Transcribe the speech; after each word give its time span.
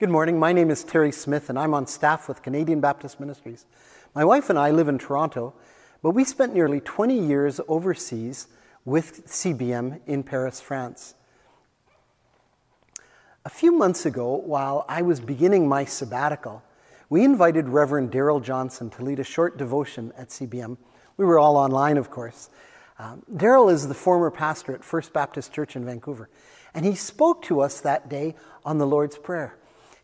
Good 0.00 0.08
morning. 0.08 0.38
My 0.38 0.54
name 0.54 0.70
is 0.70 0.82
Terry 0.82 1.12
Smith, 1.12 1.50
and 1.50 1.58
I'm 1.58 1.74
on 1.74 1.86
staff 1.86 2.26
with 2.26 2.40
Canadian 2.40 2.80
Baptist 2.80 3.20
Ministries. 3.20 3.66
My 4.14 4.24
wife 4.24 4.48
and 4.48 4.58
I 4.58 4.70
live 4.70 4.88
in 4.88 4.96
Toronto, 4.96 5.52
but 6.02 6.12
we 6.12 6.24
spent 6.24 6.54
nearly 6.54 6.80
20 6.80 7.18
years 7.18 7.60
overseas 7.68 8.48
with 8.86 9.26
CBM 9.26 10.00
in 10.06 10.22
Paris, 10.22 10.58
France. 10.58 11.16
A 13.44 13.50
few 13.50 13.72
months 13.72 14.06
ago, 14.06 14.36
while 14.36 14.86
I 14.88 15.02
was 15.02 15.20
beginning 15.20 15.68
my 15.68 15.84
sabbatical, 15.84 16.62
we 17.10 17.22
invited 17.22 17.68
Reverend 17.68 18.10
Darrell 18.10 18.40
Johnson 18.40 18.88
to 18.88 19.04
lead 19.04 19.18
a 19.18 19.24
short 19.24 19.58
devotion 19.58 20.14
at 20.16 20.30
CBM. 20.30 20.78
We 21.18 21.26
were 21.26 21.38
all 21.38 21.58
online, 21.58 21.98
of 21.98 22.10
course. 22.10 22.48
Um, 22.98 23.22
Darrell 23.36 23.68
is 23.68 23.86
the 23.86 23.92
former 23.92 24.30
pastor 24.30 24.74
at 24.74 24.82
First 24.82 25.12
Baptist 25.12 25.52
Church 25.52 25.76
in 25.76 25.84
Vancouver, 25.84 26.30
and 26.72 26.86
he 26.86 26.94
spoke 26.94 27.42
to 27.42 27.60
us 27.60 27.82
that 27.82 28.08
day 28.08 28.34
on 28.64 28.78
the 28.78 28.86
Lord's 28.86 29.18
Prayer. 29.18 29.58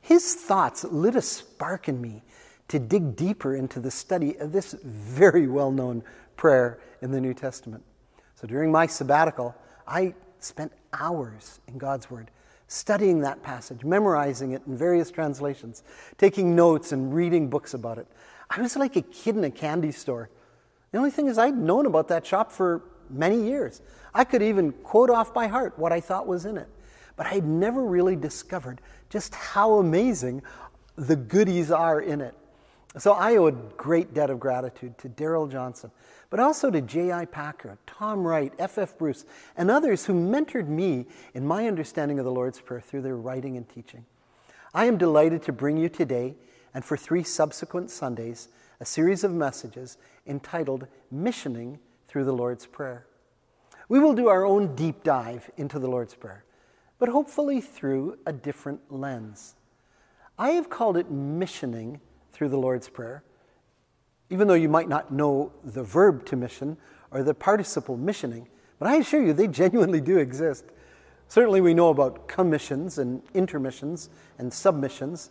His 0.07 0.37
thoughts 0.37 0.85
lit 0.85 1.17
a 1.17 1.21
spark 1.21 1.89
in 1.89 2.01
me 2.01 2.23
to 2.69 2.79
dig 2.79 3.17
deeper 3.17 3.57
into 3.57 3.81
the 3.81 3.91
study 3.91 4.37
of 4.37 4.53
this 4.53 4.73
very 4.85 5.49
well 5.49 5.73
known 5.73 6.05
prayer 6.37 6.79
in 7.03 7.11
the 7.11 7.21
New 7.21 7.35
Testament. 7.35 7.83
So 8.37 8.47
during 8.47 8.71
my 8.71 8.87
sabbatical, 8.87 9.57
I 9.85 10.15
spent 10.39 10.71
hours 10.93 11.59
in 11.67 11.79
God's 11.79 12.09
Word 12.09 12.31
studying 12.69 13.23
that 13.23 13.43
passage, 13.43 13.83
memorizing 13.83 14.53
it 14.53 14.63
in 14.69 14.77
various 14.77 15.11
translations, 15.11 15.83
taking 16.19 16.55
notes 16.55 16.93
and 16.93 17.13
reading 17.13 17.51
books 17.51 17.75
about 17.75 17.99
it. 17.99 18.07
I 18.49 18.61
was 18.61 18.77
like 18.77 18.95
a 18.95 19.03
kid 19.03 19.37
in 19.37 19.43
a 19.43 19.51
candy 19.51 19.91
store. 19.91 20.31
The 20.93 20.99
only 20.99 21.11
thing 21.11 21.27
is, 21.27 21.37
I'd 21.37 21.59
known 21.59 21.85
about 21.85 22.07
that 22.09 22.25
shop 22.25 22.53
for 22.53 22.85
many 23.11 23.43
years. 23.43 23.83
I 24.15 24.23
could 24.23 24.41
even 24.41 24.71
quote 24.71 25.11
off 25.11 25.35
by 25.35 25.49
heart 25.49 25.77
what 25.77 25.93
I 25.93 25.99
thought 25.99 26.29
was 26.29 26.47
in 26.47 26.57
it 26.59 26.69
but 27.17 27.27
I'd 27.27 27.47
never 27.47 27.85
really 27.85 28.15
discovered 28.15 28.81
just 29.09 29.35
how 29.35 29.75
amazing 29.75 30.43
the 30.97 31.17
goodies 31.17 31.71
are 31.71 32.01
in 32.01 32.21
it. 32.21 32.35
So 32.99 33.13
I 33.13 33.37
owe 33.37 33.47
a 33.47 33.53
great 33.53 34.15
debt 34.15 34.31
of 34.31 34.41
gratitude 34.41 34.97
to 34.99 35.09
Darrell 35.09 35.47
Johnson, 35.47 35.91
but 36.31 36.41
also 36.41 36.71
to 36.71 36.81
J.I. 36.81 37.27
Packer, 37.27 37.77
Tom 37.87 38.27
Wright, 38.27 38.53
F.F. 38.59 38.97
Bruce, 38.97 39.27
and 39.55 39.71
others 39.71 40.07
who 40.07 40.15
mentored 40.15 40.69
me 40.69 41.07
in 41.35 41.47
my 41.47 41.67
understanding 41.67 42.19
of 42.19 42.25
the 42.25 42.33
Lord's 42.33 42.61
Prayer 42.61 42.81
through 42.81 43.03
their 43.03 43.17
writing 43.17 43.57
and 43.57 43.69
teaching. 43.69 44.07
I 44.73 44.87
am 44.87 44.97
delighted 44.97 45.43
to 45.43 45.53
bring 45.53 45.77
you 45.77 45.91
today, 45.91 46.37
and 46.73 46.85
for 46.85 46.97
three 46.97 47.23
subsequent 47.23 47.91
Sundays, 47.91 48.49
a 48.81 48.87
series 48.87 49.25
of 49.25 49.33
messages 49.33 49.99
entitled 50.27 50.87
Missioning 51.11 51.79
Through 52.09 52.25
the 52.25 52.33
Lord's 52.33 52.65
Prayer. 52.65 53.07
We 53.91 53.99
will 53.99 54.15
do 54.15 54.29
our 54.29 54.45
own 54.45 54.75
deep 54.75 55.03
dive 55.05 55.51
into 55.59 55.79
the 55.79 55.89
Lord's 55.89 56.15
Prayer 56.15 56.46
but 56.99 57.09
hopefully 57.09 57.61
through 57.61 58.19
a 58.27 58.33
different 58.33 58.81
lens. 58.91 59.55
I 60.39 60.51
have 60.51 60.71
called 60.71 60.97
it 60.97 61.11
missioning 61.11 62.01
through 62.33 62.51
the 62.51 62.59
Lord's 62.59 62.89
Prayer, 62.89 63.23
even 64.31 64.49
though 64.49 64.55
you 64.55 64.69
might 64.69 64.89
not 64.89 65.13
know 65.13 65.53
the 65.65 65.83
verb 65.83 66.25
to 66.27 66.37
mission 66.37 66.77
or 67.11 67.23
the 67.23 67.35
participle 67.35 67.97
missioning, 67.97 68.49
but 68.79 68.89
I 68.89 68.97
assure 68.97 69.25
you 69.25 69.33
they 69.33 69.49
genuinely 69.49 70.01
do 70.01 70.19
exist. 70.19 70.65
Certainly, 71.29 71.61
we 71.61 71.75
know 71.75 71.91
about 71.91 72.29
commissions 72.29 72.99
and 72.99 73.23
intermissions 73.35 74.11
and 74.39 74.53
submissions. 74.53 75.31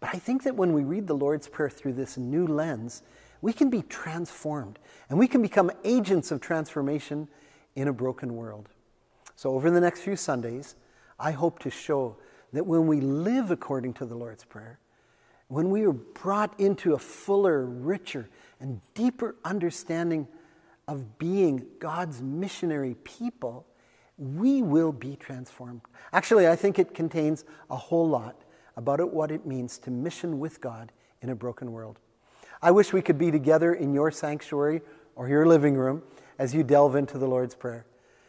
But 0.00 0.10
I 0.14 0.18
think 0.18 0.44
that 0.44 0.56
when 0.56 0.72
we 0.72 0.84
read 0.84 1.06
the 1.06 1.14
Lord's 1.14 1.48
Prayer 1.48 1.70
through 1.70 1.94
this 1.94 2.16
new 2.16 2.46
lens, 2.46 3.02
we 3.40 3.52
can 3.52 3.70
be 3.70 3.82
transformed 3.82 4.78
and 5.08 5.18
we 5.18 5.28
can 5.28 5.42
become 5.42 5.70
agents 5.84 6.30
of 6.30 6.40
transformation 6.40 7.28
in 7.76 7.88
a 7.88 7.92
broken 7.92 8.34
world. 8.34 8.68
So, 9.38 9.54
over 9.54 9.70
the 9.70 9.80
next 9.80 10.00
few 10.00 10.16
Sundays, 10.16 10.74
I 11.16 11.30
hope 11.30 11.60
to 11.60 11.70
show 11.70 12.16
that 12.52 12.66
when 12.66 12.88
we 12.88 13.00
live 13.00 13.52
according 13.52 13.92
to 13.94 14.04
the 14.04 14.16
Lord's 14.16 14.44
Prayer, 14.44 14.80
when 15.46 15.70
we 15.70 15.84
are 15.86 15.92
brought 15.92 16.58
into 16.58 16.94
a 16.94 16.98
fuller, 16.98 17.64
richer, 17.64 18.28
and 18.58 18.80
deeper 18.94 19.36
understanding 19.44 20.26
of 20.88 21.18
being 21.18 21.64
God's 21.78 22.20
missionary 22.20 22.96
people, 23.04 23.64
we 24.16 24.60
will 24.60 24.90
be 24.90 25.14
transformed. 25.14 25.82
Actually, 26.12 26.48
I 26.48 26.56
think 26.56 26.80
it 26.80 26.92
contains 26.92 27.44
a 27.70 27.76
whole 27.76 28.08
lot 28.08 28.42
about 28.76 29.12
what 29.14 29.30
it 29.30 29.46
means 29.46 29.78
to 29.78 29.92
mission 29.92 30.40
with 30.40 30.60
God 30.60 30.90
in 31.22 31.28
a 31.28 31.36
broken 31.36 31.70
world. 31.70 32.00
I 32.60 32.72
wish 32.72 32.92
we 32.92 33.02
could 33.02 33.18
be 33.18 33.30
together 33.30 33.72
in 33.72 33.94
your 33.94 34.10
sanctuary 34.10 34.82
or 35.14 35.28
your 35.28 35.46
living 35.46 35.76
room 35.76 36.02
as 36.40 36.56
you 36.56 36.64
delve 36.64 36.96
into 36.96 37.18
the 37.18 37.28
Lord's 37.28 37.54
Prayer. 37.54 37.86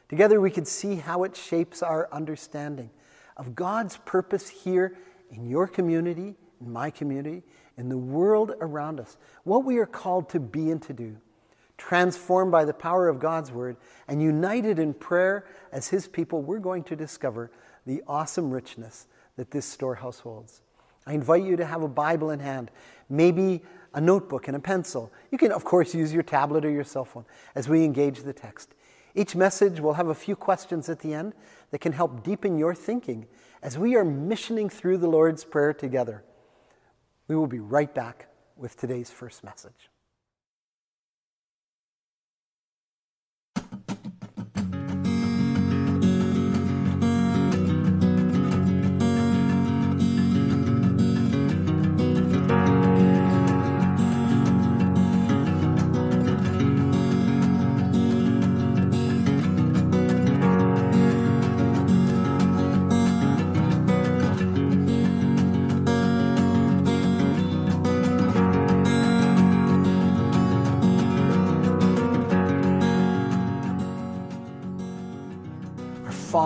Together, 0.10 0.42
we 0.42 0.50
could 0.50 0.68
see 0.68 0.96
how 0.96 1.24
it 1.24 1.36
shapes 1.36 1.82
our 1.82 2.10
understanding 2.12 2.90
of 3.38 3.56
God's 3.56 3.98
purpose 3.98 4.50
here 4.50 4.98
in 5.30 5.46
your 5.48 5.68
community, 5.68 6.36
in 6.60 6.74
my 6.74 6.90
community, 6.90 7.44
in 7.78 7.90
the 7.90 7.98
world 7.98 8.54
around 8.60 9.00
us, 9.00 9.16
what 9.44 9.64
we 9.64 9.78
are 9.78 9.86
called 9.86 10.28
to 10.30 10.40
be 10.40 10.72
and 10.72 10.82
to 10.82 10.94
do. 10.94 11.16
Transformed 11.78 12.52
by 12.52 12.66
the 12.66 12.74
power 12.74 13.08
of 13.08 13.20
God's 13.20 13.52
word 13.52 13.78
and 14.08 14.22
united 14.22 14.80
in 14.80 14.94
prayer 14.94 15.46
as 15.72 15.88
His 15.88 16.08
people, 16.08 16.42
we're 16.42 16.60
going 16.60 16.84
to 16.84 16.96
discover 16.96 17.52
the 17.86 18.04
awesome 18.06 18.52
richness 18.52 19.08
that 19.38 19.52
this 19.52 19.66
storehouse 19.66 20.20
holds. 20.20 20.62
I 21.08 21.14
invite 21.14 21.44
you 21.44 21.56
to 21.56 21.66
have 21.66 21.82
a 21.82 21.88
Bible 21.88 22.32
in 22.32 22.42
hand, 22.42 22.70
maybe 23.10 23.62
a 23.94 24.02
notebook 24.02 24.48
and 24.48 24.58
a 24.58 24.60
pencil. 24.60 25.12
You 25.32 25.38
can, 25.38 25.54
of 25.54 25.64
course, 25.64 25.96
use 25.96 26.14
your 26.14 26.24
tablet 26.24 26.66
or 26.66 26.70
your 26.70 26.84
cell 26.84 27.06
phone 27.06 27.26
as 27.56 27.70
we 27.70 27.86
engage 27.86 28.24
the 28.24 28.34
text. 28.34 28.76
Each 29.16 29.36
message 29.36 29.80
will 29.80 29.94
have 29.94 30.08
a 30.08 30.16
few 30.16 30.36
questions 30.36 30.90
at 30.90 31.00
the 31.00 31.14
end 31.14 31.34
that 31.72 31.82
can 31.82 31.94
help 31.94 32.24
deepen 32.24 32.58
your 32.58 32.76
thinking 32.76 33.28
as 33.62 33.78
we 33.78 33.96
are 33.96 34.06
missioning 34.06 34.70
through 34.70 34.98
the 34.98 35.08
Lord's 35.08 35.44
Prayer 35.44 35.74
together. 35.74 36.24
We 37.28 37.36
will 37.36 37.48
be 37.48 37.60
right 37.60 37.94
back 37.94 38.28
with 38.56 38.78
today's 38.78 39.10
first 39.10 39.44
message. 39.44 39.90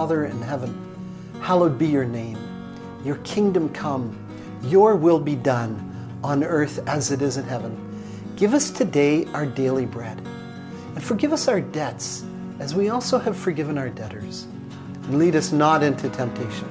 Father 0.03 0.25
in 0.25 0.41
heaven, 0.41 0.77
hallowed 1.41 1.79
be 1.79 1.87
your 1.87 2.03
name. 2.03 2.37
Your 3.05 3.15
kingdom 3.19 3.69
come, 3.69 4.13
your 4.61 4.97
will 4.97 5.17
be 5.17 5.33
done 5.33 6.19
on 6.25 6.43
earth 6.43 6.85
as 6.89 7.09
it 7.09 7.21
is 7.21 7.37
in 7.37 7.45
heaven. 7.45 7.73
Give 8.35 8.53
us 8.53 8.69
today 8.69 9.23
our 9.27 9.45
daily 9.45 9.85
bread, 9.85 10.17
and 10.17 11.01
forgive 11.01 11.31
us 11.31 11.47
our 11.47 11.61
debts 11.61 12.25
as 12.59 12.75
we 12.75 12.89
also 12.89 13.17
have 13.17 13.37
forgiven 13.37 13.77
our 13.77 13.87
debtors. 13.87 14.45
And 15.03 15.19
lead 15.19 15.37
us 15.37 15.53
not 15.53 15.83
into 15.83 16.09
temptation, 16.09 16.67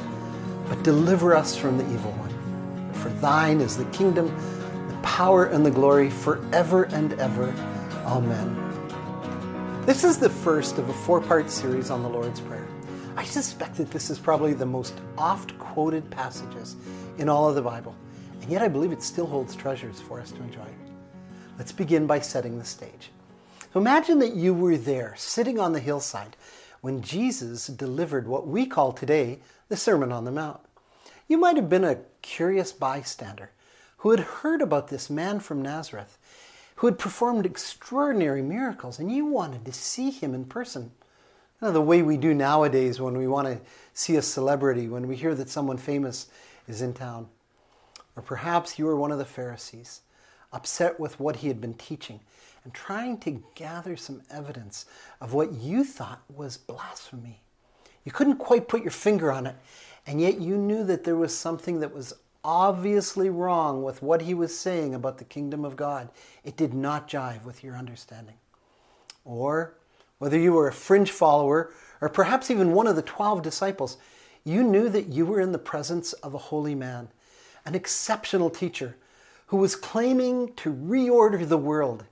but 0.68 0.82
deliver 0.82 1.34
us 1.34 1.56
from 1.56 1.78
the 1.78 1.90
evil 1.90 2.12
one. 2.12 2.92
For 2.92 3.08
thine 3.22 3.62
is 3.62 3.78
the 3.78 3.86
kingdom, 3.92 4.26
the 4.88 4.98
power, 5.02 5.46
and 5.46 5.64
the 5.64 5.70
glory 5.70 6.10
forever 6.10 6.82
and 6.82 7.14
ever. 7.14 7.48
Amen. 8.04 8.58
This 9.86 10.04
is 10.04 10.18
the 10.18 10.30
first 10.30 10.78
of 10.78 10.88
a 10.90 10.92
four 10.92 11.20
part 11.20 11.50
series 11.50 11.90
on 11.90 12.02
the 12.02 12.08
Lord's 12.10 12.40
Prayer. 12.40 12.61
I 13.14 13.24
suspect 13.24 13.76
that 13.76 13.90
this 13.90 14.08
is 14.08 14.18
probably 14.18 14.54
the 14.54 14.64
most 14.64 14.94
oft 15.18 15.58
quoted 15.58 16.08
passages 16.10 16.76
in 17.18 17.28
all 17.28 17.48
of 17.48 17.54
the 17.54 17.62
Bible, 17.62 17.94
and 18.40 18.50
yet 18.50 18.62
I 18.62 18.68
believe 18.68 18.92
it 18.92 19.02
still 19.02 19.26
holds 19.26 19.54
treasures 19.54 20.00
for 20.00 20.18
us 20.18 20.32
to 20.32 20.42
enjoy. 20.42 20.68
Let's 21.58 21.72
begin 21.72 22.06
by 22.06 22.20
setting 22.20 22.58
the 22.58 22.64
stage. 22.64 23.10
So 23.72 23.80
imagine 23.80 24.18
that 24.20 24.34
you 24.34 24.54
were 24.54 24.78
there, 24.78 25.14
sitting 25.16 25.58
on 25.58 25.72
the 25.72 25.80
hillside, 25.80 26.36
when 26.80 27.02
Jesus 27.02 27.66
delivered 27.66 28.26
what 28.26 28.46
we 28.46 28.64
call 28.66 28.92
today 28.92 29.40
the 29.68 29.76
Sermon 29.76 30.10
on 30.10 30.24
the 30.24 30.32
Mount. 30.32 30.60
You 31.28 31.36
might 31.36 31.56
have 31.56 31.68
been 31.68 31.84
a 31.84 32.00
curious 32.22 32.72
bystander 32.72 33.50
who 33.98 34.10
had 34.10 34.20
heard 34.20 34.62
about 34.62 34.88
this 34.88 35.10
man 35.10 35.38
from 35.38 35.62
Nazareth 35.62 36.18
who 36.76 36.86
had 36.86 36.98
performed 36.98 37.46
extraordinary 37.46 38.42
miracles, 38.42 38.98
and 38.98 39.14
you 39.14 39.26
wanted 39.26 39.64
to 39.66 39.72
see 39.72 40.10
him 40.10 40.34
in 40.34 40.46
person 40.46 40.92
kind 41.62 41.68
of 41.68 41.74
the 41.74 41.80
way 41.80 42.02
we 42.02 42.16
do 42.16 42.34
nowadays 42.34 43.00
when 43.00 43.16
we 43.16 43.28
want 43.28 43.46
to 43.46 43.60
see 43.94 44.16
a 44.16 44.22
celebrity, 44.22 44.88
when 44.88 45.06
we 45.06 45.14
hear 45.14 45.32
that 45.32 45.48
someone 45.48 45.76
famous 45.76 46.26
is 46.66 46.82
in 46.82 46.92
town. 46.92 47.28
Or 48.16 48.22
perhaps 48.24 48.80
you 48.80 48.84
were 48.84 48.96
one 48.96 49.12
of 49.12 49.18
the 49.18 49.24
Pharisees, 49.24 50.00
upset 50.52 50.98
with 50.98 51.20
what 51.20 51.36
he 51.36 51.46
had 51.46 51.60
been 51.60 51.74
teaching 51.74 52.18
and 52.64 52.74
trying 52.74 53.16
to 53.18 53.44
gather 53.54 53.96
some 53.96 54.22
evidence 54.28 54.86
of 55.20 55.34
what 55.34 55.52
you 55.52 55.84
thought 55.84 56.20
was 56.28 56.56
blasphemy. 56.56 57.38
You 58.04 58.10
couldn't 58.10 58.38
quite 58.38 58.66
put 58.66 58.82
your 58.82 58.90
finger 58.90 59.30
on 59.30 59.46
it, 59.46 59.54
and 60.04 60.20
yet 60.20 60.40
you 60.40 60.56
knew 60.56 60.82
that 60.82 61.04
there 61.04 61.14
was 61.14 61.32
something 61.32 61.78
that 61.78 61.94
was 61.94 62.12
obviously 62.42 63.30
wrong 63.30 63.84
with 63.84 64.02
what 64.02 64.22
he 64.22 64.34
was 64.34 64.58
saying 64.58 64.96
about 64.96 65.18
the 65.18 65.24
kingdom 65.24 65.64
of 65.64 65.76
God. 65.76 66.08
It 66.42 66.56
did 66.56 66.74
not 66.74 67.08
jive 67.08 67.44
with 67.44 67.62
your 67.62 67.76
understanding. 67.76 68.34
Or 69.24 69.74
whether 70.22 70.38
you 70.38 70.52
were 70.52 70.68
a 70.68 70.72
fringe 70.72 71.10
follower 71.10 71.72
or 72.00 72.08
perhaps 72.08 72.48
even 72.48 72.70
one 72.70 72.86
of 72.86 72.94
the 72.94 73.02
12 73.02 73.42
disciples, 73.42 73.96
you 74.44 74.62
knew 74.62 74.88
that 74.88 75.08
you 75.08 75.26
were 75.26 75.40
in 75.40 75.50
the 75.50 75.58
presence 75.58 76.12
of 76.12 76.32
a 76.32 76.38
holy 76.38 76.76
man, 76.76 77.08
an 77.66 77.74
exceptional 77.74 78.48
teacher 78.48 78.94
who 79.46 79.56
was 79.56 79.74
claiming 79.74 80.54
to 80.54 80.72
reorder 80.72 81.48
the 81.48 81.58
world. 81.58 82.04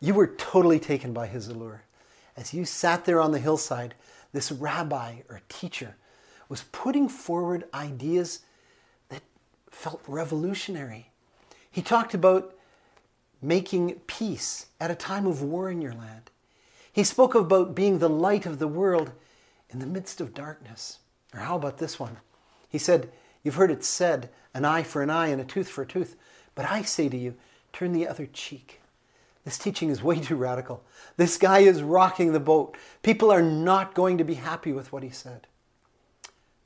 You 0.00 0.14
were 0.14 0.28
totally 0.28 0.78
taken 0.78 1.12
by 1.12 1.26
his 1.26 1.48
allure. 1.48 1.82
As 2.36 2.54
you 2.54 2.64
sat 2.64 3.06
there 3.06 3.20
on 3.20 3.32
the 3.32 3.40
hillside, 3.40 3.96
this 4.32 4.52
rabbi 4.52 5.22
or 5.28 5.40
teacher 5.48 5.96
was 6.48 6.66
putting 6.70 7.08
forward 7.08 7.64
ideas 7.74 8.44
that 9.08 9.22
felt 9.68 10.00
revolutionary. 10.06 11.08
He 11.68 11.82
talked 11.82 12.14
about 12.14 12.54
making 13.42 13.94
peace 14.06 14.66
at 14.80 14.92
a 14.92 14.94
time 14.94 15.26
of 15.26 15.42
war 15.42 15.68
in 15.68 15.82
your 15.82 15.94
land. 15.94 16.30
He 16.92 17.04
spoke 17.04 17.34
about 17.34 17.74
being 17.74 17.98
the 17.98 18.10
light 18.10 18.44
of 18.46 18.58
the 18.58 18.68
world 18.68 19.12
in 19.70 19.78
the 19.78 19.86
midst 19.86 20.20
of 20.20 20.34
darkness. 20.34 20.98
Or 21.34 21.40
how 21.40 21.56
about 21.56 21.78
this 21.78 21.98
one? 21.98 22.18
He 22.68 22.78
said, 22.78 23.10
You've 23.42 23.56
heard 23.56 23.70
it 23.70 23.82
said, 23.82 24.30
an 24.54 24.64
eye 24.64 24.82
for 24.82 25.02
an 25.02 25.10
eye 25.10 25.28
and 25.28 25.40
a 25.40 25.44
tooth 25.44 25.68
for 25.68 25.82
a 25.82 25.86
tooth. 25.86 26.16
But 26.54 26.70
I 26.70 26.82
say 26.82 27.08
to 27.08 27.16
you, 27.16 27.34
turn 27.72 27.92
the 27.92 28.06
other 28.06 28.26
cheek. 28.26 28.80
This 29.44 29.58
teaching 29.58 29.88
is 29.88 30.02
way 30.02 30.20
too 30.20 30.36
radical. 30.36 30.84
This 31.16 31.36
guy 31.36 31.60
is 31.60 31.82
rocking 31.82 32.32
the 32.32 32.40
boat. 32.40 32.76
People 33.02 33.32
are 33.32 33.42
not 33.42 33.94
going 33.94 34.18
to 34.18 34.24
be 34.24 34.34
happy 34.34 34.72
with 34.72 34.92
what 34.92 35.02
he 35.02 35.10
said. 35.10 35.46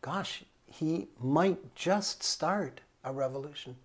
Gosh, 0.02 0.44
he 0.70 1.08
might 1.18 1.74
just 1.74 2.22
start 2.22 2.82
a 3.02 3.12
revolution. 3.12 3.76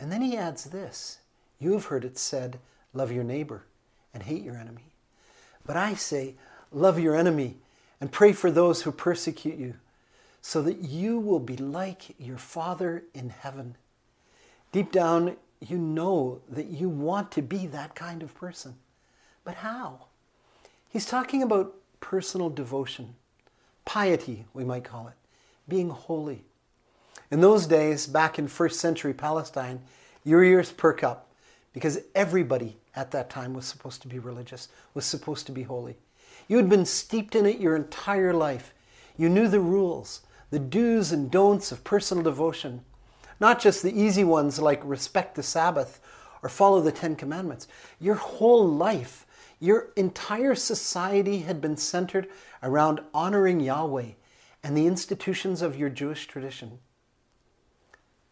And 0.00 0.10
then 0.10 0.22
he 0.22 0.36
adds 0.36 0.64
this 0.64 1.18
You 1.60 1.72
have 1.72 1.86
heard 1.86 2.04
it 2.04 2.18
said, 2.18 2.58
love 2.92 3.12
your 3.12 3.24
neighbor 3.24 3.64
and 4.12 4.24
hate 4.24 4.42
your 4.42 4.56
enemy. 4.56 4.93
But 5.66 5.76
I 5.76 5.94
say, 5.94 6.34
love 6.70 6.98
your 6.98 7.16
enemy 7.16 7.56
and 8.00 8.12
pray 8.12 8.32
for 8.32 8.50
those 8.50 8.82
who 8.82 8.92
persecute 8.92 9.58
you, 9.58 9.74
so 10.42 10.60
that 10.62 10.80
you 10.80 11.18
will 11.18 11.40
be 11.40 11.56
like 11.56 12.14
your 12.18 12.36
Father 12.36 13.04
in 13.14 13.30
heaven. 13.30 13.76
Deep 14.72 14.92
down, 14.92 15.36
you 15.60 15.78
know 15.78 16.40
that 16.48 16.66
you 16.66 16.88
want 16.88 17.30
to 17.32 17.40
be 17.40 17.66
that 17.66 17.94
kind 17.94 18.22
of 18.22 18.34
person. 18.34 18.74
But 19.42 19.56
how? 19.56 20.06
He's 20.88 21.06
talking 21.06 21.42
about 21.42 21.74
personal 22.00 22.50
devotion, 22.50 23.14
piety, 23.84 24.44
we 24.52 24.64
might 24.64 24.84
call 24.84 25.08
it, 25.08 25.14
being 25.66 25.88
holy. 25.88 26.44
In 27.30 27.40
those 27.40 27.66
days, 27.66 28.06
back 28.06 28.38
in 28.38 28.48
first 28.48 28.78
century 28.78 29.14
Palestine, 29.14 29.80
your 30.24 30.44
ears 30.44 30.70
perk 30.70 31.02
up 31.02 31.30
because 31.72 32.00
everybody 32.14 32.76
at 32.96 33.10
that 33.10 33.30
time 33.30 33.54
was 33.54 33.64
supposed 33.66 34.02
to 34.02 34.08
be 34.08 34.18
religious, 34.18 34.68
was 34.92 35.04
supposed 35.04 35.46
to 35.46 35.52
be 35.52 35.62
holy. 35.64 35.96
You 36.48 36.56
had 36.58 36.68
been 36.68 36.86
steeped 36.86 37.34
in 37.34 37.46
it 37.46 37.60
your 37.60 37.76
entire 37.76 38.32
life. 38.32 38.74
You 39.16 39.28
knew 39.28 39.48
the 39.48 39.60
rules, 39.60 40.22
the 40.50 40.58
do's 40.58 41.12
and 41.12 41.30
don'ts 41.30 41.72
of 41.72 41.84
personal 41.84 42.22
devotion, 42.22 42.84
not 43.40 43.60
just 43.60 43.82
the 43.82 43.98
easy 43.98 44.24
ones 44.24 44.58
like 44.58 44.80
respect 44.84 45.34
the 45.34 45.42
Sabbath 45.42 46.00
or 46.42 46.48
follow 46.48 46.80
the 46.80 46.92
Ten 46.92 47.16
Commandments. 47.16 47.66
Your 47.98 48.16
whole 48.16 48.68
life, 48.68 49.26
your 49.58 49.88
entire 49.96 50.54
society 50.54 51.40
had 51.40 51.60
been 51.60 51.76
centered 51.76 52.28
around 52.62 53.00
honoring 53.12 53.60
Yahweh 53.60 54.10
and 54.62 54.76
the 54.76 54.86
institutions 54.86 55.62
of 55.62 55.76
your 55.76 55.90
Jewish 55.90 56.26
tradition. 56.26 56.78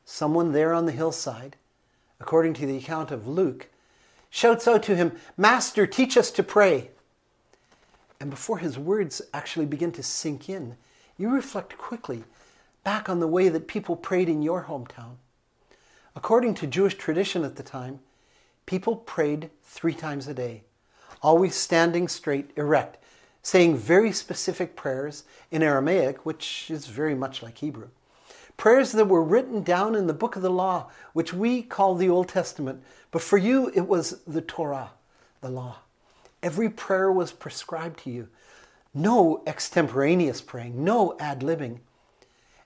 Someone 0.05 0.53
there 0.53 0.75
on 0.75 0.87
the 0.87 0.93
hillside, 0.93 1.57
according 2.21 2.55
to 2.55 2.67
the 2.67 2.77
account 2.77 3.11
of 3.11 3.27
Luke, 3.27 3.69
shouts 4.33 4.67
out 4.67 4.83
to 4.83 4.97
him, 4.97 5.13
Master, 5.37 5.87
teach 5.87 6.17
us 6.17 6.31
to 6.33 6.43
pray. 6.43 6.91
And 8.19 8.31
before 8.31 8.59
his 8.59 8.79
words 8.79 9.21
actually 9.35 9.67
begin 9.67 9.93
to 9.93 10.03
sink 10.03 10.49
in, 10.49 10.77
you 11.19 11.29
reflect 11.29 11.77
quickly 11.77 12.25
back 12.83 13.09
on 13.11 13.21
the 13.21 13.29
way 13.29 13.51
that 13.51 13.69
people 13.69 13.95
prayed 13.95 14.31
in 14.31 14.43
your 14.43 14.65
hometown. 14.65 15.17
According 16.17 16.55
to 16.55 16.67
Jewish 16.67 16.95
tradition 16.95 17.45
at 17.45 17.57
the 17.57 17.63
time, 17.63 18.01
people 18.65 18.97
prayed 18.97 19.51
three 19.63 19.95
times 19.95 20.27
a 20.27 20.35
day, 20.35 20.63
always 21.23 21.55
standing 21.55 22.09
straight, 22.09 22.51
erect, 22.57 22.97
saying 23.43 23.77
very 23.77 24.13
specific 24.13 24.75
prayers 24.75 25.25
in 25.51 25.63
Aramaic, 25.63 26.25
which 26.25 26.71
is 26.71 26.87
very 26.87 27.15
much 27.15 27.43
like 27.43 27.59
Hebrew. 27.59 27.89
Prayers 28.63 28.93
that 28.93 29.09
were 29.09 29.25
written 29.25 29.65
down 29.65 29.97
in 29.97 30.07
the 30.07 30.13
book 30.13 30.37
of 30.37 30.43
the 30.43 30.49
law, 30.49 30.89
which 31.15 31.35
we 31.35 31.63
call 31.63 31.97
the 31.97 32.09
Old 32.09 32.29
Testament, 32.29 32.81
but 33.11 33.21
for 33.21 33.37
you 33.37 33.73
it 33.75 33.89
was 33.89 34.21
the 34.25 34.41
Torah, 34.41 34.93
the 35.41 35.49
law. 35.49 35.79
Every 36.45 36.71
prayer 36.71 37.11
was 37.11 37.33
prescribed 37.33 37.99
to 38.05 38.11
you. 38.11 38.29
No 38.95 39.43
extemporaneous 39.49 40.41
praying, 40.41 40.85
no 40.85 41.17
ad 41.19 41.41
libbing. 41.41 41.81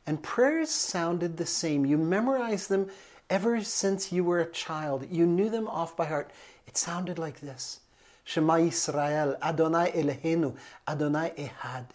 And 0.06 0.22
prayers 0.22 0.69
sounded 0.69 1.38
the 1.38 1.46
same. 1.46 1.87
You 1.87 1.96
memorized 1.96 2.69
them 2.69 2.90
ever 3.31 3.62
since 3.62 4.12
you 4.12 4.22
were 4.22 4.40
a 4.40 4.52
child. 4.52 5.06
You 5.10 5.25
knew 5.25 5.48
them 5.48 5.66
off 5.66 5.96
by 5.96 6.04
heart. 6.04 6.31
It 6.66 6.76
sounded 6.76 7.19
like 7.19 7.40
this 7.40 7.81
Shema 8.22 8.58
Israel, 8.58 9.38
Adonai 9.43 9.93
Eloheinu, 9.93 10.56
Adonai 10.87 11.32
Ehad. 11.38 11.87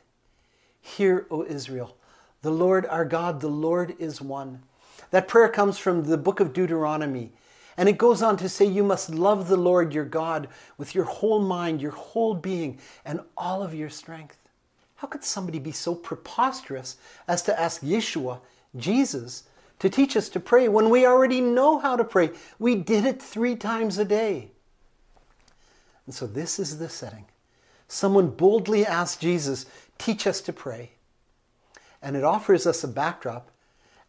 Hear, 0.81 1.27
O 1.30 1.44
Israel, 1.45 1.95
the 2.41 2.51
Lord 2.51 2.85
our 2.88 3.05
God, 3.05 3.39
the 3.39 3.47
Lord 3.47 3.95
is 3.99 4.21
one. 4.21 4.63
That 5.11 5.27
prayer 5.27 5.49
comes 5.49 5.77
from 5.77 6.03
the 6.03 6.17
book 6.17 6.39
of 6.39 6.53
Deuteronomy. 6.53 7.31
And 7.77 7.88
it 7.88 7.97
goes 7.97 8.21
on 8.21 8.38
to 8.38 8.49
say, 8.49 8.65
You 8.65 8.83
must 8.83 9.09
love 9.09 9.47
the 9.47 9.57
Lord 9.57 9.93
your 9.93 10.05
God 10.05 10.47
with 10.77 10.93
your 10.93 11.05
whole 11.05 11.41
mind, 11.41 11.81
your 11.81 11.91
whole 11.91 12.33
being, 12.33 12.79
and 13.05 13.21
all 13.38 13.63
of 13.63 13.73
your 13.73 13.89
strength. 13.89 14.38
How 14.97 15.07
could 15.07 15.23
somebody 15.23 15.59
be 15.59 15.71
so 15.71 15.95
preposterous 15.95 16.97
as 17.27 17.41
to 17.43 17.59
ask 17.59 17.81
Yeshua, 17.81 18.39
Jesus, 18.75 19.43
to 19.79 19.89
teach 19.89 20.15
us 20.15 20.29
to 20.29 20.39
pray 20.39 20.67
when 20.67 20.89
we 20.89 21.05
already 21.05 21.41
know 21.41 21.79
how 21.79 21.95
to 21.95 22.03
pray? 22.03 22.31
We 22.59 22.75
did 22.75 23.05
it 23.05 23.21
three 23.21 23.55
times 23.55 23.97
a 23.97 24.05
day. 24.05 24.51
And 26.05 26.13
so 26.13 26.27
this 26.27 26.59
is 26.59 26.77
the 26.77 26.89
setting. 26.89 27.25
Someone 27.88 28.29
boldly 28.29 28.85
asked 28.85 29.21
Jesus, 29.21 29.65
Teach 29.97 30.27
us 30.27 30.41
to 30.41 30.53
pray. 30.53 30.91
And 32.01 32.15
it 32.15 32.24
offers 32.24 32.65
us 32.65 32.83
a 32.83 32.88
backdrop 32.88 33.51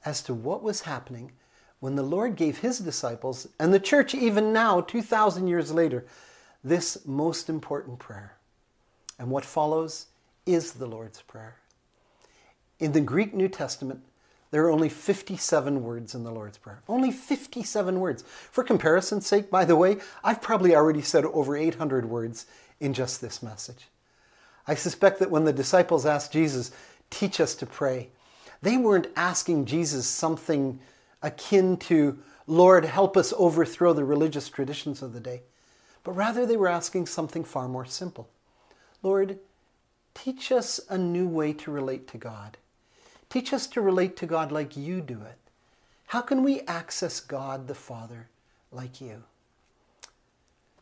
as 0.05 0.23
to 0.23 0.35
what 0.35 0.63
was 0.63 0.82
happening 0.82 1.32
when 1.81 1.96
the 1.96 2.03
Lord 2.03 2.37
gave 2.37 2.58
his 2.58 2.79
disciples, 2.79 3.49
and 3.58 3.75
the 3.75 3.81
church 3.81 4.15
even 4.15 4.53
now, 4.53 4.81
2,000 4.81 5.49
years 5.49 5.72
later, 5.72 6.05
this 6.63 7.05
most 7.05 7.49
important 7.49 7.99
prayer. 7.99 8.37
And 9.19 9.31
what 9.31 9.44
follows 9.44 10.06
is 10.46 10.75
the 10.75 10.87
Lord's 10.87 11.22
Prayer. 11.22 11.56
In 12.79 12.93
the 12.93 13.01
Greek 13.01 13.34
New 13.34 13.49
Testament, 13.49 14.01
there 14.53 14.65
are 14.65 14.70
only 14.70 14.89
57 14.89 15.82
words 15.82 16.15
in 16.15 16.25
the 16.25 16.31
Lord's 16.31 16.58
Prayer. 16.58 16.82
Only 16.89 17.11
57 17.11 17.99
words. 17.99 18.22
For 18.22 18.63
comparison's 18.63 19.27
sake, 19.27 19.51
by 19.51 19.65
the 19.65 19.77
way, 19.77 19.96
I've 20.22 20.43
probably 20.43 20.77
already 20.77 21.03
said 21.03 21.25
over 21.25 21.56
800 21.56 22.05
words 22.05 22.46
in 22.79 22.93
just 22.94 23.20
this 23.20 23.43
message. 23.43 23.89
I 24.69 24.77
suspect 24.77 25.19
that 25.19 25.31
when 25.31 25.44
the 25.44 25.53
disciples 25.53 26.06
asked 26.06 26.32
Jesus, 26.32 26.70
Teach 27.13 27.41
us 27.41 27.55
to 27.57 27.67
pray, 27.67 28.09
they 28.63 28.79
weren't 28.79 29.09
asking 29.17 29.67
Jesus 29.67 30.07
something 30.07 30.81
akin 31.21 31.77
to, 31.77 32.19
Lord, 32.47 32.87
help 32.87 33.19
us 33.19 33.35
overthrow 33.37 33.93
the 33.93 34.05
religious 34.05 34.49
traditions 34.49 35.03
of 35.03 35.13
the 35.13 35.21
day. 35.21 35.43
But 36.05 36.13
rather, 36.13 36.47
they 36.47 36.57
were 36.57 36.69
asking 36.69 37.07
something 37.07 37.45
far 37.45 37.69
more 37.69 37.85
simple 37.85 38.29
Lord, 39.03 39.39
teach 40.15 40.51
us 40.51 40.81
a 40.89 40.97
new 40.97 41.29
way 41.29 41.53
to 41.53 41.71
relate 41.71 42.09
to 42.09 42.19
God. 42.19 42.57
Teach 43.29 43.53
us 43.53 43.67
to 43.69 43.83
relate 43.83 44.17
to 44.17 44.27
God 44.27 44.51
like 44.51 44.77
you 44.77 45.03
do 45.03 45.21
it. 45.23 45.39
How 46.07 46.23
can 46.23 46.43
we 46.43 46.61
access 46.63 47.21
God 47.21 47.69
the 47.69 47.75
Father 47.75 48.29
like 48.71 49.03
you? 49.03 49.25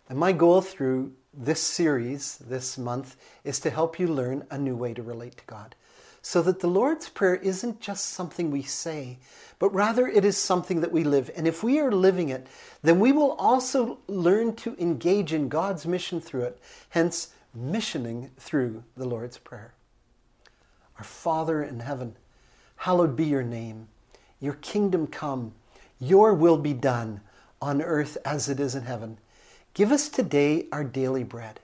And 0.09 0.19
my 0.19 0.31
goal 0.33 0.61
through 0.61 1.13
this 1.35 1.61
series 1.61 2.39
this 2.39 2.79
month 2.79 3.17
is 3.43 3.59
to 3.61 3.71
help 3.71 3.99
you 3.99 4.07
learn 4.07 4.47
a 4.51 4.59
new 4.59 4.77
way 4.77 4.95
to 4.95 5.03
relate 5.03 5.37
to 5.39 5.45
God 5.47 5.75
so 6.23 6.43
that 6.43 6.61
the 6.61 6.67
Lord's 6.67 7.09
Prayer 7.09 7.37
isn't 7.37 7.81
just 7.81 8.11
something 8.11 8.51
we 8.51 8.63
say, 8.63 9.19
but 9.59 9.73
rather 9.75 10.07
it 10.07 10.25
is 10.25 10.37
something 10.37 10.81
that 10.81 10.93
we 10.93 11.05
live. 11.05 11.31
And 11.37 11.47
if 11.47 11.63
we 11.63 11.79
are 11.79 11.93
living 11.93 12.29
it, 12.29 12.47
then 12.83 12.99
we 12.99 13.13
will 13.13 13.33
also 13.33 13.99
learn 14.07 14.57
to 14.57 14.77
engage 14.79 15.33
in 15.33 15.49
God's 15.49 15.87
mission 15.87 16.21
through 16.21 16.43
it, 16.43 16.61
hence, 16.91 17.29
missioning 17.55 18.31
through 18.39 18.85
the 18.97 19.07
Lord's 19.07 19.39
Prayer. 19.39 19.75
Our 20.99 21.05
Father 21.05 21.63
in 21.63 21.81
heaven, 21.81 22.17
hallowed 22.77 23.17
be 23.17 23.25
your 23.25 23.43
name. 23.43 23.89
Your 24.41 24.55
kingdom 24.55 25.07
come, 25.07 25.53
your 25.99 26.33
will 26.35 26.59
be 26.59 26.73
done 26.73 27.21
on 27.61 27.83
earth 27.83 28.17
as 28.25 28.49
it 28.49 28.61
is 28.61 28.75
in 28.75 28.85
heaven. 28.85 29.19
Give 29.75 29.93
us 29.93 30.09
today 30.09 30.67
our 30.73 30.85
daily 30.85 31.25
bread, 31.25 31.61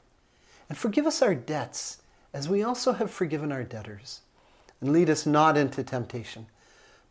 and 0.69 0.77
forgive 0.77 1.07
us 1.07 1.23
our 1.23 1.35
debts 1.35 2.03
as 2.33 2.49
we 2.49 2.63
also 2.63 2.93
have 2.93 3.11
forgiven 3.11 3.51
our 3.51 3.65
debtors. 3.65 4.21
And 4.87 4.95
lead 4.95 5.11
us 5.11 5.26
not 5.26 5.57
into 5.57 5.83
temptation, 5.83 6.47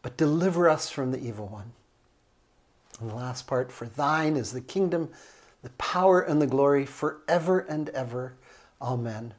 but 0.02 0.16
deliver 0.16 0.70
us 0.70 0.90
from 0.90 1.12
the 1.12 1.20
evil 1.20 1.48
one. 1.48 1.74
And 3.02 3.10
the 3.10 3.16
last 3.16 3.48
part, 3.48 3.70
for 3.70 3.86
thine 3.86 4.38
is 4.38 4.54
the 4.54 4.62
kingdom, 4.62 5.10
the 5.62 5.72
power, 5.72 6.22
and 6.22 6.42
the 6.42 6.48
glory 6.48 6.86
forever 6.86 7.60
and 7.60 7.90
ever. 7.90 8.36
Amen. 8.82 9.34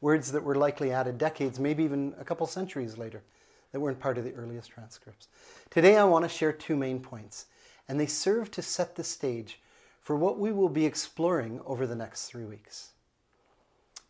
Words 0.00 0.32
that 0.32 0.42
were 0.42 0.56
likely 0.56 0.90
added 0.90 1.18
decades, 1.18 1.60
maybe 1.60 1.84
even 1.84 2.14
a 2.18 2.24
couple 2.24 2.48
centuries 2.48 2.98
later, 2.98 3.22
that 3.70 3.78
weren't 3.78 4.00
part 4.00 4.18
of 4.18 4.24
the 4.24 4.34
earliest 4.34 4.70
transcripts. 4.70 5.28
Today 5.70 5.96
I 5.96 6.02
want 6.02 6.24
to 6.24 6.28
share 6.28 6.52
two 6.52 6.74
main 6.74 6.98
points, 6.98 7.46
and 7.88 8.00
they 8.00 8.06
serve 8.06 8.50
to 8.50 8.62
set 8.62 8.96
the 8.96 9.04
stage 9.04 9.60
for 10.00 10.16
what 10.16 10.36
we 10.36 10.50
will 10.50 10.68
be 10.68 10.84
exploring 10.84 11.60
over 11.64 11.86
the 11.86 11.94
next 11.94 12.26
three 12.26 12.44
weeks. 12.44 12.88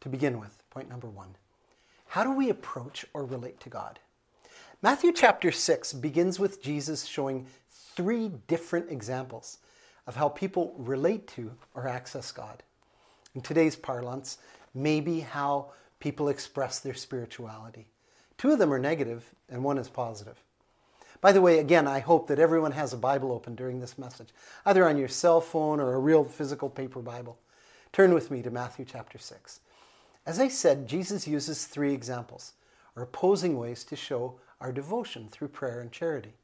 To 0.00 0.09
begin 0.09 0.40
with, 0.40 0.62
point 0.71 0.88
number 0.88 1.11
one 1.11 1.35
How 2.12 2.25
do 2.25 2.33
we 2.33 2.50
approach 2.50 3.07
or 3.14 3.25
relate 3.25 3.59
to 3.61 3.71
God? 3.71 3.99
Matthew 4.83 5.12
chapter 5.12 5.50
6 5.50 5.95
begins 5.95 6.38
with 6.38 6.62
Jesus 6.62 7.07
showing 7.07 7.47
three 7.71 8.31
different 8.49 8.90
examples 8.90 9.57
of 10.07 10.16
how 10.16 10.28
people 10.28 10.75
relate 10.76 11.26
to 11.28 11.52
or 11.75 11.88
access 11.88 12.31
God. 12.31 12.62
In 13.35 13.40
today's 13.40 13.76
parlance, 13.76 14.37
maybe 14.75 15.21
how 15.21 15.73
people 16.00 16.28
express 16.28 16.81
their 16.81 16.92
spirituality. 16.92 17.87
Two 18.37 18.50
of 18.50 18.59
them 18.59 18.75
are 18.75 18.78
negative, 18.78 19.25
and 19.49 19.64
one 19.64 19.78
is 19.78 19.88
positive. 19.88 20.37
By 21.23 21.33
the 21.33 21.40
way, 21.40 21.61
again, 21.61 21.88
I 21.88 22.00
hope 22.00 22.26
that 22.26 22.38
everyone 22.38 22.73
has 22.73 22.92
a 22.92 22.99
Bible 22.99 23.33
open 23.33 23.54
during 23.54 23.81
this 23.81 23.97
message, 23.97 24.35
either 24.66 24.87
on 24.87 24.99
your 24.99 25.09
cell 25.09 25.40
phone 25.40 25.81
or 25.81 25.95
a 25.95 25.99
real 25.99 26.25
physical 26.25 26.69
paper 26.69 27.00
Bible. 27.00 27.38
Turn 27.90 28.12
with 28.12 28.31
me 28.31 28.42
to 28.42 28.50
Matthew 28.50 28.85
chapter 28.85 29.16
6. 29.16 29.61
As 30.25 30.38
I 30.38 30.49
said, 30.49 30.87
Jesus 30.87 31.26
uses 31.26 31.64
three 31.64 31.93
examples, 31.93 32.52
or 32.95 33.02
opposing 33.02 33.59
ways 33.59 33.85
to 33.85 33.97
show 33.97 34.38
our 34.61 34.73
devotion 34.73 35.29
through 35.29 35.49
prayer 35.49 35.81
and 35.81 35.91
charity. 35.91 36.35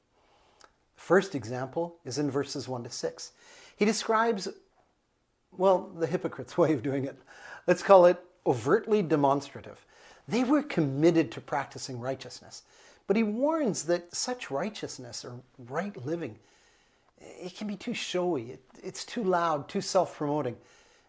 The 0.97 1.01
first 1.01 1.35
example 1.35 1.97
is 2.05 2.19
in 2.19 2.31
verses 2.31 2.69
1 2.69 2.85
to 2.85 2.91
6. 2.91 3.33
He 3.77 3.85
describes, 3.85 4.49
well, 5.57 5.91
the 5.97 6.09
hypocrite's 6.09 6.59
way 6.59 6.73
of 6.73 6.83
doing 6.83 7.05
it. 7.05 7.19
Let's 7.67 7.83
call 7.83 8.07
it 8.07 8.19
overtly 8.47 9.03
demonstrative. 9.03 9.85
They 10.27 10.43
were 10.43 10.63
committed 10.63 11.31
to 11.33 11.41
practicing 11.41 12.01
righteousness. 12.01 12.63
But 13.07 13.17
he 13.17 13.23
warns 13.23 13.85
that 13.85 14.15
such 14.15 14.51
righteousness 14.51 15.25
or 15.25 15.41
right 15.59 15.97
living, 16.05 16.39
it 17.19 17.57
can 17.57 17.67
be 17.67 17.77
too 17.77 17.95
showy, 17.95 18.51
it, 18.53 18.63
it's 18.83 19.05
too 19.05 19.25
loud, 19.25 19.69
too 19.69 19.81
self 19.81 20.17
promoting, 20.17 20.57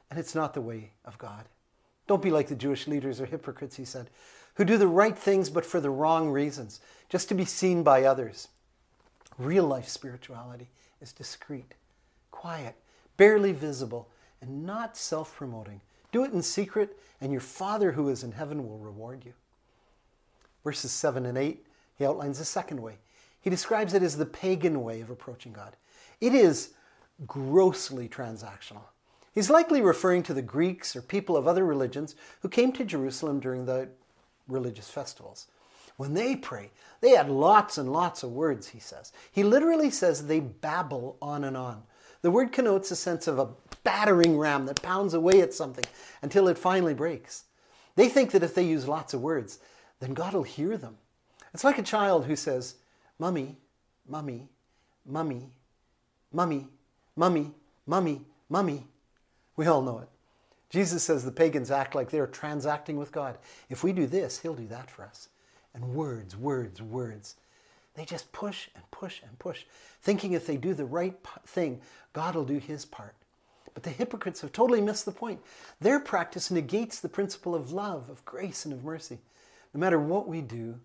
and 0.09 0.19
it's 0.19 0.33
not 0.33 0.53
the 0.53 0.61
way 0.61 0.91
of 1.03 1.17
God. 1.17 1.45
Don't 2.09 2.23
be 2.23 2.31
like 2.31 2.47
the 2.47 2.55
Jewish 2.55 2.87
leaders 2.87 3.21
or 3.21 3.27
hypocrites, 3.27 3.75
he 3.75 3.85
said, 3.85 4.09
who 4.55 4.65
do 4.65 4.79
the 4.79 4.87
right 4.87 5.15
things 5.15 5.47
but 5.47 5.63
for 5.63 5.79
the 5.79 5.91
wrong 5.91 6.31
reasons, 6.31 6.79
just 7.07 7.29
to 7.29 7.35
be 7.35 7.45
seen 7.45 7.83
by 7.83 8.03
others. 8.03 8.47
Real 9.37 9.65
life 9.65 9.87
spirituality 9.87 10.69
is 11.01 11.13
discreet, 11.13 11.75
quiet, 12.31 12.73
barely 13.15 13.51
visible, 13.51 14.09
and 14.41 14.65
not 14.65 14.97
self 14.97 15.35
promoting. 15.35 15.81
Do 16.11 16.23
it 16.23 16.33
in 16.33 16.41
secret, 16.41 16.97
and 17.21 17.31
your 17.31 17.41
Father 17.41 17.91
who 17.91 18.09
is 18.09 18.23
in 18.23 18.31
heaven 18.31 18.67
will 18.67 18.79
reward 18.79 19.23
you. 19.23 19.33
Verses 20.63 20.91
7 20.91 21.27
and 21.27 21.37
8 21.37 21.63
he 21.95 22.05
outlines 22.07 22.39
a 22.39 22.45
second 22.45 22.81
way. 22.81 22.97
He 23.39 23.51
describes 23.51 23.93
it 23.93 24.01
as 24.01 24.17
the 24.17 24.25
pagan 24.25 24.83
way 24.83 25.01
of 25.01 25.11
approaching 25.11 25.53
God. 25.53 25.75
It 26.19 26.33
is 26.33 26.71
grossly 27.27 28.09
transactional. 28.09 28.85
He's 29.39 29.49
likely 29.49 29.81
referring 29.81 30.23
to 30.23 30.33
the 30.33 30.41
Greeks 30.41 30.97
or 30.97 31.01
people 31.01 31.37
of 31.37 31.47
other 31.47 31.63
religions 31.63 32.13
who 32.41 32.49
came 32.49 32.73
to 32.73 32.83
Jerusalem 32.83 33.39
during 33.39 33.65
the 33.65 33.87
religious 34.49 34.89
festivals. 34.89 35.47
When 35.95 36.13
they 36.13 36.35
pray, 36.35 36.71
they 36.99 37.15
add 37.15 37.29
lots 37.29 37.77
and 37.77 37.93
lots 37.93 38.21
of 38.21 38.33
words, 38.33 38.67
he 38.67 38.79
says. 38.79 39.13
He 39.31 39.43
literally 39.43 39.91
says 39.91 40.27
they 40.27 40.41
babble 40.41 41.15
on 41.21 41.45
and 41.45 41.55
on. 41.55 41.83
The 42.21 42.31
word 42.31 42.51
connotes 42.51 42.91
a 42.91 42.97
sense 42.97 43.27
of 43.27 43.39
a 43.39 43.47
battering 43.85 44.37
ram 44.37 44.65
that 44.65 44.81
pounds 44.81 45.13
away 45.13 45.39
at 45.39 45.53
something 45.53 45.85
until 46.21 46.49
it 46.49 46.57
finally 46.57 46.93
breaks. 46.93 47.45
They 47.95 48.09
think 48.09 48.31
that 48.31 48.43
if 48.43 48.53
they 48.53 48.63
use 48.63 48.89
lots 48.89 49.13
of 49.13 49.21
words, 49.21 49.59
then 50.01 50.13
God 50.13 50.33
will 50.33 50.43
hear 50.43 50.75
them 50.75 50.97
it's 51.53 51.63
like 51.63 51.77
a 51.77 51.83
child 51.83 52.25
who 52.25 52.35
says, 52.35 52.75
Mummy, 53.17 53.55
Mummy, 54.05 54.49
Mummy, 55.05 55.49
Mummy, 56.33 56.67
Mummy, 57.15 57.53
Mummy, 57.87 58.21
Mummy. 58.49 58.85
We 59.59 59.67
all 59.67 59.81
know 59.81 59.97
it. 59.99 60.07
Jesus 60.69 61.03
says 61.03 61.25
the 61.25 61.33
pagans 61.33 61.69
act 61.69 61.93
like 61.93 62.11
they're 62.11 62.25
transacting 62.25 62.95
with 62.95 63.11
God. 63.11 63.37
If 63.69 63.83
we 63.83 63.91
do 63.91 64.07
this, 64.07 64.39
He'll 64.39 64.55
do 64.55 64.67
that 64.67 64.89
for 64.89 65.03
us. 65.03 65.27
And 65.73 65.93
words, 65.93 66.37
words, 66.37 66.81
words. 66.81 67.35
They 67.93 68.05
just 68.05 68.31
push 68.31 68.69
and 68.73 68.89
push 68.89 69.21
and 69.21 69.37
push, 69.37 69.65
thinking 70.01 70.31
if 70.31 70.47
they 70.47 70.55
do 70.55 70.73
the 70.73 70.85
right 70.85 71.13
thing, 71.45 71.81
God 72.13 72.35
will 72.35 72.45
do 72.45 72.57
His 72.57 72.85
part. 72.85 73.15
But 73.73 73.83
the 73.83 73.89
hypocrites 73.89 74.39
have 74.39 74.53
totally 74.53 74.79
missed 74.79 75.03
the 75.03 75.11
point. 75.11 75.41
Their 75.81 75.99
practice 75.99 76.49
negates 76.49 77.01
the 77.01 77.09
principle 77.09 77.53
of 77.53 77.73
love, 77.73 78.09
of 78.09 78.23
grace, 78.23 78.63
and 78.63 78.73
of 78.73 78.85
mercy. 78.85 79.17
No 79.73 79.81
matter 79.81 79.99
what 79.99 80.25
we 80.25 80.39
do, 80.39 80.79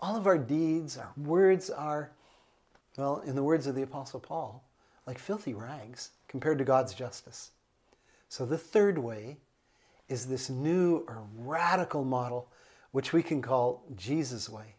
all 0.00 0.16
of 0.16 0.26
our 0.26 0.36
deeds, 0.36 0.98
our 0.98 1.12
words 1.16 1.70
are, 1.70 2.10
well, 2.96 3.20
in 3.20 3.36
the 3.36 3.44
words 3.44 3.68
of 3.68 3.76
the 3.76 3.82
Apostle 3.82 4.18
Paul, 4.18 4.64
like 5.06 5.20
filthy 5.20 5.54
rags 5.54 6.10
compared 6.26 6.58
to 6.58 6.64
God's 6.64 6.92
justice. 6.92 7.52
So 8.30 8.46
the 8.46 8.56
third 8.56 8.96
way 8.96 9.38
is 10.08 10.26
this 10.26 10.48
new 10.48 11.04
or 11.08 11.24
radical 11.36 12.04
model, 12.04 12.48
which 12.92 13.12
we 13.12 13.24
can 13.24 13.42
call 13.42 13.82
Jesus' 13.96 14.48
way. 14.48 14.76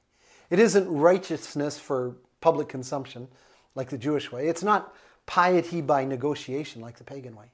It 0.49 0.57
isn't 0.57 0.89
righteousness 0.89 1.77
for 1.77 2.15
public 2.39 2.69
consumption 2.69 3.27
like 3.75 3.89
the 3.89 3.97
Jewish 3.97 4.31
way, 4.31 4.47
it's 4.47 4.63
not 4.63 4.95
piety 5.25 5.81
by 5.81 6.03
negotiation 6.03 6.81
like 6.81 6.97
the 6.97 7.03
pagan 7.03 7.35
way. 7.35 7.45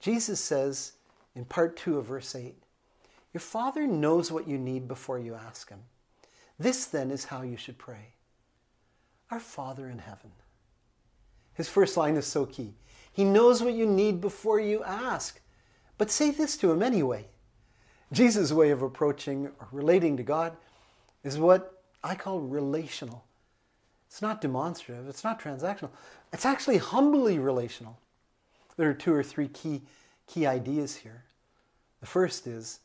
Jesus 0.00 0.40
says 0.40 0.92
in 1.34 1.44
part 1.44 1.76
2 1.76 1.98
of 1.98 2.06
verse 2.06 2.34
8, 2.34 2.54
Your 3.34 3.40
Father 3.40 3.86
knows 3.86 4.30
what 4.30 4.46
you 4.48 4.56
need 4.56 4.86
before 4.86 5.18
you 5.18 5.34
ask 5.34 5.68
Him. 5.68 5.80
This 6.58 6.86
then 6.86 7.10
is 7.10 7.26
how 7.26 7.42
you 7.42 7.56
should 7.56 7.78
pray 7.78 8.14
Our 9.30 9.40
Father 9.40 9.88
in 9.88 9.98
heaven. 9.98 10.32
His 11.54 11.68
first 11.68 11.96
line 11.96 12.16
is 12.16 12.26
so 12.26 12.46
key. 12.46 12.74
He 13.16 13.24
knows 13.24 13.62
what 13.62 13.72
you 13.72 13.86
need 13.86 14.20
before 14.20 14.60
you 14.60 14.84
ask. 14.84 15.40
But 15.96 16.10
say 16.10 16.30
this 16.30 16.54
to 16.58 16.70
him 16.70 16.82
anyway. 16.82 17.28
Jesus' 18.12 18.52
way 18.52 18.68
of 18.68 18.82
approaching 18.82 19.46
or 19.46 19.68
relating 19.72 20.18
to 20.18 20.22
God 20.22 20.54
is 21.24 21.38
what 21.38 21.82
I 22.04 22.14
call 22.14 22.40
relational. 22.40 23.24
It's 24.06 24.20
not 24.20 24.42
demonstrative, 24.42 25.08
it's 25.08 25.24
not 25.24 25.40
transactional. 25.40 25.88
It's 26.30 26.44
actually 26.44 26.76
humbly 26.76 27.38
relational. 27.38 27.98
There 28.76 28.90
are 28.90 28.94
two 28.94 29.14
or 29.14 29.22
three 29.22 29.48
key, 29.48 29.80
key 30.26 30.44
ideas 30.44 30.96
here. 30.96 31.24
The 32.00 32.06
first 32.06 32.46
is 32.46 32.80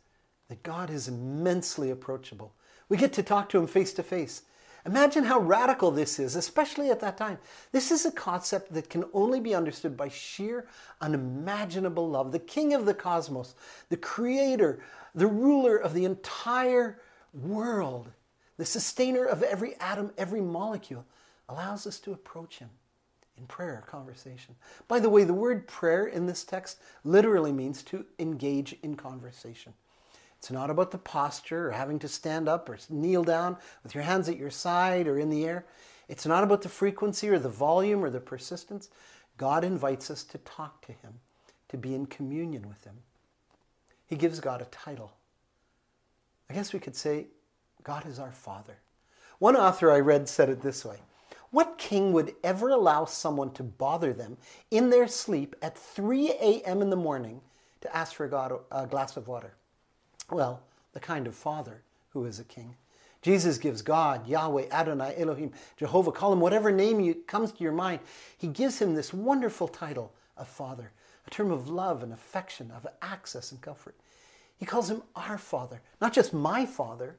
that 0.48 0.64
God 0.64 0.90
is 0.90 1.10
immensely 1.10 1.90
approachable. 1.90 2.54
We 2.88 2.96
get 2.96 3.12
to 3.14 3.24
talk 3.24 3.50
to 3.50 3.58
him 3.58 3.68
face 3.68 3.92
to 3.96 4.04
face. 4.04 4.44
Imagine 4.86 5.26
how 5.26 5.40
radical 5.40 5.92
this 5.92 6.20
is, 6.20 6.36
especially 6.36 6.90
at 6.90 7.00
that 7.02 7.18
time. 7.18 7.38
This 7.72 7.92
is 7.92 8.06
a 8.06 8.12
concept 8.12 8.74
that 8.74 8.90
can 8.90 9.06
only 9.14 9.40
be 9.40 9.54
understood 9.54 9.96
by 9.96 10.10
sheer, 10.10 10.68
unimaginable 11.00 12.10
love. 12.10 12.32
The 12.32 12.40
king 12.40 12.74
of 12.74 12.86
the 12.86 12.94
cosmos, 12.94 13.54
the 13.90 13.98
creator, 13.98 14.80
the 15.14 15.28
ruler 15.28 15.78
of 15.78 15.94
the 15.94 16.06
entire 16.06 17.00
world, 17.34 18.12
the 18.58 18.66
sustainer 18.66 19.26
of 19.26 19.44
every 19.44 19.76
atom, 19.80 20.12
every 20.18 20.42
molecule, 20.42 21.06
allows 21.48 21.86
us 21.86 22.00
to 22.00 22.14
approach 22.14 22.60
him 22.60 22.70
in 23.38 23.46
prayer, 23.46 23.84
conversation. 23.88 24.56
By 24.88 25.00
the 25.00 25.10
way, 25.10 25.24
the 25.24 25.34
word 25.34 25.68
prayer 25.68 26.06
in 26.08 26.26
this 26.26 26.44
text 26.44 26.80
literally 27.04 27.52
means 27.52 27.84
to 27.84 28.06
engage 28.20 28.76
in 28.84 28.96
conversation. 28.96 29.74
It's 30.42 30.50
not 30.50 30.72
about 30.72 30.90
the 30.90 30.98
posture 30.98 31.68
or 31.68 31.72
having 31.72 32.00
to 32.00 32.08
stand 32.08 32.50
up 32.50 32.68
or 32.68 32.80
kneel 32.90 33.24
down 33.24 33.58
with 33.84 33.94
your 33.94 34.04
hands 34.04 34.28
at 34.28 34.38
your 34.38 34.50
side 34.50 35.08
or 35.08 35.20
in 35.20 35.30
the 35.30 35.46
air. 35.46 35.66
It's 36.10 36.26
not 36.26 36.44
about 36.44 36.64
the 36.64 36.70
frequency 36.70 37.30
or 37.30 37.38
the 37.38 37.48
volume 37.48 38.04
or 38.04 38.10
the 38.10 38.20
persistence. 38.20 38.90
God 39.38 39.64
invites 39.64 40.10
us 40.10 40.24
to 40.24 40.40
talk 40.40 40.84
to 40.88 40.94
Him, 40.94 41.20
to 41.70 41.78
be 41.78 41.94
in 41.94 42.08
communion 42.08 42.68
with 42.68 42.84
Him. 42.86 42.96
He 44.08 44.16
gives 44.16 44.40
God 44.40 44.64
a 44.64 44.66
title. 44.66 45.12
I 46.50 46.56
guess 46.56 46.74
we 46.74 46.80
could 46.80 46.96
say, 46.96 47.28
God 47.84 48.08
is 48.08 48.18
our 48.18 48.32
Father. 48.32 48.78
One 49.38 49.56
author 49.56 49.92
I 49.92 50.00
read 50.00 50.28
said 50.28 50.50
it 50.50 50.64
this 50.64 50.84
way 50.84 50.98
What 51.52 51.78
king 51.78 52.14
would 52.14 52.34
ever 52.44 52.70
allow 52.70 53.06
someone 53.06 53.52
to 53.52 53.64
bother 53.64 54.12
them 54.12 54.38
in 54.72 54.90
their 54.90 55.08
sleep 55.08 55.56
at 55.62 55.78
3 55.78 56.32
a.m. 56.32 56.82
in 56.82 56.90
the 56.90 56.96
morning 56.96 57.42
to 57.82 57.96
ask 57.96 58.16
for 58.16 58.26
a 58.72 58.88
glass 58.88 59.16
of 59.16 59.28
water? 59.28 59.54
Well, 60.32 60.62
the 60.94 61.00
kind 61.00 61.28
of 61.28 61.36
father 61.36 61.82
who 62.14 62.26
is 62.26 62.40
a 62.40 62.44
king. 62.44 62.76
Jesus 63.22 63.60
gives 63.60 63.84
God, 63.84 64.28
Yahweh, 64.28 64.66
Adonai, 64.72 65.14
Elohim, 65.18 65.52
Jehovah, 65.78 66.12
call 66.12 66.34
him 66.34 66.40
whatever 66.40 66.72
name 66.72 67.00
you, 67.00 67.14
comes 67.14 67.52
to 67.52 67.64
your 67.64 67.72
mind. 67.72 68.00
He 68.38 68.48
gives 68.48 68.80
him 68.82 68.96
this 68.96 69.14
wonderful 69.14 69.68
title 69.68 70.12
of 70.38 70.48
Father, 70.48 70.92
a 71.28 71.30
term 71.30 71.52
of 71.52 71.70
love 71.70 72.02
and 72.02 72.12
affection, 72.12 72.72
of 72.72 72.88
access 73.02 73.52
and 73.52 73.62
comfort. 73.62 73.96
He 74.58 74.66
calls 74.66 74.90
him 74.90 75.04
our 75.16 75.38
Father. 75.38 75.82
Not 76.00 76.14
just 76.14 76.34
my 76.34 76.66
Father, 76.66 77.18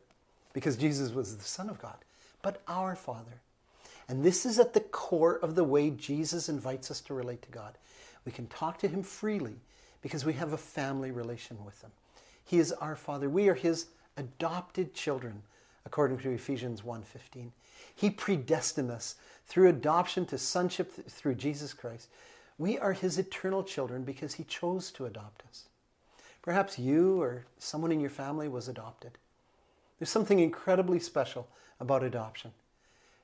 because 0.52 0.76
Jesus 0.76 1.12
was 1.12 1.36
the 1.36 1.44
Son 1.44 1.70
of 1.70 1.80
God, 1.80 1.98
but 2.40 2.62
our 2.66 2.96
Father. 2.96 3.40
And 4.08 4.24
this 4.24 4.44
is 4.44 4.58
at 4.58 4.74
the 4.74 4.80
core 4.80 5.38
of 5.38 5.54
the 5.54 5.64
way 5.64 5.90
Jesus 5.90 6.48
invites 6.48 6.90
us 6.90 7.00
to 7.02 7.14
relate 7.14 7.42
to 7.42 7.50
God. 7.50 7.78
We 8.24 8.32
can 8.32 8.46
talk 8.48 8.78
to 8.78 8.88
him 8.88 9.02
freely 9.04 9.54
because 10.02 10.24
we 10.24 10.32
have 10.32 10.52
a 10.52 10.58
family 10.58 11.12
relation 11.12 11.64
with 11.64 11.80
him. 11.80 11.92
He 12.44 12.58
is 12.58 12.72
our 12.72 12.96
Father. 12.96 13.28
We 13.28 13.48
are 13.48 13.54
his 13.54 13.86
adopted 14.16 14.94
children, 14.94 15.42
according 15.84 16.18
to 16.18 16.30
Ephesians 16.30 16.82
1:15. 16.82 17.52
He 17.94 18.10
predestined 18.10 18.90
us 18.90 19.16
through 19.46 19.68
adoption 19.68 20.26
to 20.26 20.38
sonship 20.38 20.92
through 21.08 21.34
Jesus 21.34 21.74
Christ. 21.74 22.08
We 22.58 22.78
are 22.78 22.92
his 22.92 23.18
eternal 23.18 23.64
children 23.64 24.04
because 24.04 24.34
he 24.34 24.44
chose 24.44 24.90
to 24.92 25.06
adopt 25.06 25.42
us. 25.48 25.64
Perhaps 26.42 26.78
you 26.78 27.20
or 27.20 27.44
someone 27.58 27.92
in 27.92 28.00
your 28.00 28.10
family 28.10 28.48
was 28.48 28.68
adopted. 28.68 29.18
There's 29.98 30.10
something 30.10 30.40
incredibly 30.40 30.98
special 30.98 31.48
about 31.78 32.02
adoption. 32.02 32.52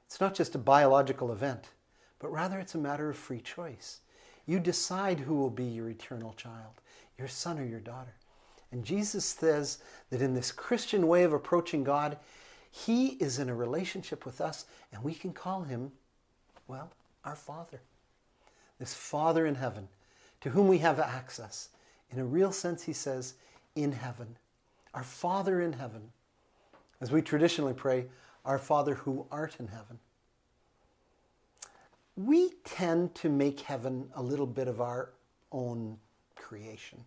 It's 0.07 0.21
not 0.21 0.35
just 0.35 0.55
a 0.55 0.59
biological 0.59 1.33
event, 1.33 1.71
but 2.19 2.33
rather 2.33 2.59
it's 2.59 2.75
a 2.75 2.79
matter 2.79 3.11
of 3.11 3.17
free 3.17 3.41
choice. 3.41 4.01
You 4.47 4.61
decide 4.61 5.21
who 5.21 5.35
will 5.35 5.51
be 5.51 5.65
your 5.65 5.89
eternal 5.89 6.33
child, 6.35 6.81
your 7.19 7.29
son 7.29 7.59
or 7.59 7.65
your 7.65 7.81
daughter. 7.81 8.15
And 8.71 8.85
Jesus 8.85 9.25
says 9.25 9.79
that 10.11 10.21
in 10.21 10.35
this 10.35 10.53
Christian 10.53 11.07
way 11.07 11.23
of 11.23 11.33
approaching 11.33 11.85
God, 11.85 12.19
He 12.71 13.09
is 13.21 13.39
in 13.39 13.49
a 13.49 13.55
relationship 13.55 14.27
with 14.27 14.41
us, 14.41 14.67
and 14.93 15.03
we 15.03 15.15
can 15.15 15.33
call 15.33 15.63
Him, 15.63 15.93
well, 16.67 16.91
our 17.25 17.37
Father. 17.37 17.81
This 18.79 18.95
Father 18.95 19.47
in 19.47 19.57
heaven, 19.57 19.89
to 20.43 20.51
whom 20.51 20.69
we 20.69 20.79
have 20.79 21.01
access. 21.01 21.71
In 22.11 22.19
a 22.19 22.25
real 22.25 22.53
sense, 22.53 22.83
He 22.83 22.93
says, 22.93 23.35
in 23.75 23.93
heaven. 23.93 24.37
Our 24.93 25.03
Father 25.03 25.61
in 25.61 25.73
heaven. 25.73 26.13
As 27.01 27.11
we 27.11 27.23
traditionally 27.23 27.75
pray, 27.75 28.07
Our 28.45 28.59
Father 28.59 28.95
who 28.95 29.27
art 29.31 29.57
in 29.59 29.69
heaven. 29.69 29.99
We 32.17 32.51
tend 32.65 33.15
to 33.17 33.29
make 33.29 33.61
heaven 33.61 34.11
a 34.15 34.23
little 34.23 34.47
bit 34.47 34.69
of 34.69 34.81
our 34.81 35.11
own 35.53 35.99
creation 36.35 37.05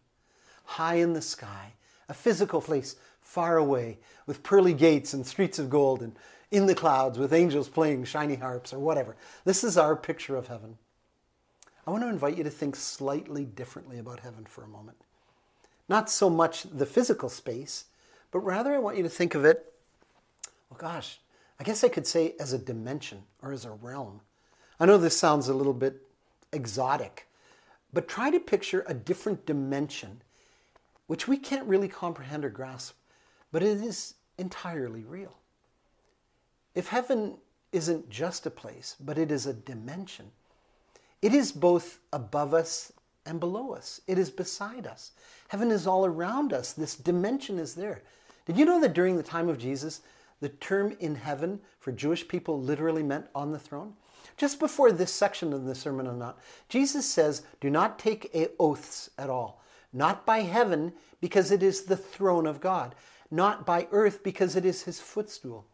high 0.63 0.95
in 0.95 1.13
the 1.13 1.21
sky, 1.21 1.73
a 2.09 2.13
physical 2.13 2.61
place 2.61 2.95
far 3.21 3.57
away, 3.57 3.97
with 4.25 4.43
pearly 4.43 4.73
gates 4.73 5.13
and 5.13 5.25
streets 5.25 5.59
of 5.59 5.69
gold, 5.69 6.01
and 6.01 6.15
in 6.51 6.65
the 6.65 6.75
clouds 6.75 7.17
with 7.17 7.33
angels 7.33 7.69
playing 7.69 8.03
shiny 8.03 8.35
harps 8.35 8.73
or 8.73 8.79
whatever. 8.79 9.15
This 9.45 9.63
is 9.63 9.77
our 9.77 9.95
picture 9.95 10.35
of 10.35 10.47
heaven. 10.47 10.77
I 11.87 11.91
want 11.91 12.03
to 12.03 12.09
invite 12.09 12.37
you 12.37 12.43
to 12.43 12.49
think 12.49 12.75
slightly 12.75 13.45
differently 13.45 13.97
about 13.97 14.19
heaven 14.19 14.45
for 14.45 14.63
a 14.63 14.67
moment. 14.67 14.97
Not 15.89 16.09
so 16.09 16.29
much 16.29 16.63
the 16.63 16.85
physical 16.85 17.29
space, 17.29 17.85
but 18.31 18.39
rather 18.39 18.73
I 18.73 18.79
want 18.79 18.97
you 18.97 19.03
to 19.03 19.09
think 19.09 19.33
of 19.33 19.45
it, 19.45 19.73
well, 20.69 20.77
gosh, 20.77 21.19
I 21.59 21.63
guess 21.63 21.83
I 21.83 21.89
could 21.89 22.07
say 22.07 22.35
as 22.39 22.53
a 22.53 22.57
dimension 22.57 23.23
or 23.41 23.51
as 23.51 23.65
a 23.65 23.71
realm. 23.71 24.21
I 24.79 24.85
know 24.85 24.97
this 24.97 25.17
sounds 25.17 25.47
a 25.47 25.53
little 25.53 25.73
bit 25.73 26.01
exotic, 26.51 27.27
but 27.93 28.07
try 28.07 28.29
to 28.29 28.39
picture 28.39 28.83
a 28.87 28.93
different 28.93 29.45
dimension 29.45 30.21
which 31.11 31.27
we 31.27 31.35
can't 31.35 31.67
really 31.67 31.89
comprehend 31.89 32.45
or 32.45 32.49
grasp, 32.49 32.95
but 33.51 33.61
it 33.61 33.81
is 33.81 34.13
entirely 34.37 35.03
real. 35.03 35.35
If 36.73 36.87
heaven 36.87 37.33
isn't 37.73 38.09
just 38.09 38.45
a 38.45 38.49
place, 38.49 38.95
but 38.97 39.17
it 39.17 39.29
is 39.29 39.45
a 39.45 39.51
dimension, 39.51 40.31
it 41.21 41.33
is 41.33 41.51
both 41.51 41.99
above 42.13 42.53
us 42.53 42.93
and 43.25 43.41
below 43.41 43.73
us. 43.73 43.99
It 44.07 44.17
is 44.17 44.29
beside 44.29 44.87
us. 44.87 45.11
Heaven 45.49 45.69
is 45.69 45.85
all 45.85 46.05
around 46.05 46.53
us. 46.53 46.71
This 46.71 46.95
dimension 46.95 47.59
is 47.59 47.75
there. 47.75 48.03
Did 48.45 48.57
you 48.57 48.63
know 48.63 48.79
that 48.79 48.93
during 48.93 49.17
the 49.17 49.21
time 49.21 49.49
of 49.49 49.59
Jesus, 49.59 49.99
the 50.39 50.47
term 50.47 50.95
in 51.01 51.15
heaven 51.15 51.59
for 51.81 51.91
Jewish 51.91 52.25
people 52.25 52.61
literally 52.61 53.03
meant 53.03 53.25
on 53.35 53.51
the 53.51 53.59
throne? 53.59 53.95
Just 54.37 54.59
before 54.59 54.93
this 54.93 55.13
section 55.13 55.51
of 55.51 55.65
the 55.65 55.75
Sermon 55.75 56.07
on 56.07 56.19
the 56.19 56.25
Mount, 56.27 56.37
Jesus 56.69 57.05
says, 57.05 57.41
Do 57.59 57.69
not 57.69 57.99
take 57.99 58.33
oaths 58.57 59.09
at 59.17 59.29
all 59.29 59.61
not 59.93 60.25
by 60.25 60.41
heaven, 60.41 60.93
because 61.19 61.51
it 61.51 61.61
is 61.61 61.83
the 61.83 61.97
throne 61.97 62.47
of 62.47 62.61
God, 62.61 62.95
not 63.29 63.65
by 63.65 63.87
earth, 63.91 64.23
because 64.23 64.55
it 64.55 64.65
is 64.65 64.83
his 64.83 64.99
footstool. 64.99 65.65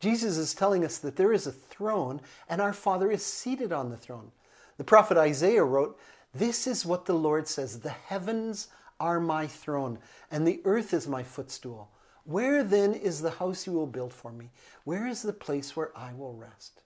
Jesus 0.00 0.36
is 0.36 0.54
telling 0.54 0.84
us 0.84 0.98
that 0.98 1.16
there 1.16 1.32
is 1.32 1.46
a 1.46 1.52
throne 1.52 2.20
and 2.48 2.60
our 2.60 2.72
Father 2.72 3.10
is 3.10 3.24
seated 3.24 3.72
on 3.72 3.90
the 3.90 3.96
throne. 3.96 4.30
The 4.76 4.84
prophet 4.84 5.16
Isaiah 5.16 5.64
wrote, 5.64 5.98
This 6.34 6.66
is 6.66 6.84
what 6.84 7.06
the 7.06 7.14
Lord 7.14 7.48
says 7.48 7.80
The 7.80 7.90
heavens 7.90 8.68
are 9.00 9.20
my 9.20 9.46
throne, 9.46 9.98
and 10.30 10.46
the 10.46 10.60
earth 10.64 10.92
is 10.92 11.08
my 11.08 11.22
footstool. 11.22 11.90
Where 12.24 12.64
then 12.64 12.92
is 12.92 13.22
the 13.22 13.30
house 13.30 13.66
you 13.66 13.72
will 13.72 13.86
build 13.86 14.12
for 14.12 14.32
me? 14.32 14.50
Where 14.84 15.06
is 15.06 15.22
the 15.22 15.32
place 15.32 15.76
where 15.76 15.96
I 15.96 16.12
will 16.12 16.34
rest? 16.34 16.82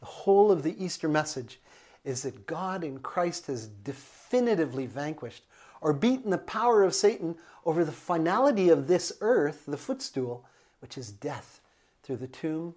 The 0.00 0.06
whole 0.06 0.52
of 0.52 0.62
the 0.62 0.82
Easter 0.82 1.08
message 1.08 1.58
is 2.04 2.22
that 2.22 2.46
God 2.46 2.84
in 2.84 2.98
Christ 2.98 3.46
has 3.46 3.66
definitively 3.66 4.86
vanquished 4.86 5.42
or 5.86 5.92
beaten 5.92 6.32
the 6.32 6.38
power 6.38 6.82
of 6.82 6.96
Satan 6.96 7.36
over 7.64 7.84
the 7.84 7.92
finality 7.92 8.70
of 8.70 8.88
this 8.88 9.12
earth, 9.20 9.62
the 9.68 9.76
footstool, 9.76 10.44
which 10.80 10.98
is 10.98 11.12
death, 11.12 11.60
through 12.02 12.16
the 12.16 12.26
tomb, 12.26 12.74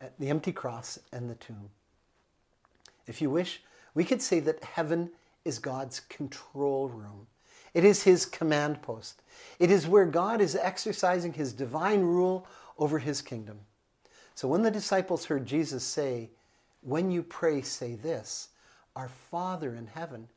uh, 0.00 0.06
the 0.18 0.30
empty 0.30 0.50
cross, 0.50 0.98
and 1.12 1.28
the 1.28 1.34
tomb. 1.34 1.68
If 3.06 3.20
you 3.20 3.28
wish, 3.28 3.60
we 3.92 4.04
could 4.04 4.22
say 4.22 4.40
that 4.40 4.64
heaven 4.64 5.10
is 5.44 5.58
God's 5.58 6.00
control 6.00 6.88
room. 6.88 7.26
It 7.74 7.84
is 7.84 8.04
his 8.04 8.24
command 8.24 8.80
post. 8.80 9.20
It 9.58 9.70
is 9.70 9.86
where 9.86 10.06
God 10.06 10.40
is 10.40 10.56
exercising 10.56 11.34
his 11.34 11.52
divine 11.52 12.00
rule 12.00 12.46
over 12.78 13.00
his 13.00 13.20
kingdom. 13.20 13.58
So 14.34 14.48
when 14.48 14.62
the 14.62 14.70
disciples 14.70 15.26
heard 15.26 15.44
Jesus 15.44 15.84
say, 15.84 16.30
When 16.80 17.10
you 17.10 17.22
pray, 17.22 17.60
say 17.60 17.96
this 17.96 18.48
Our 18.96 19.08
Father 19.08 19.74
in 19.74 19.88
heaven, 19.88 20.28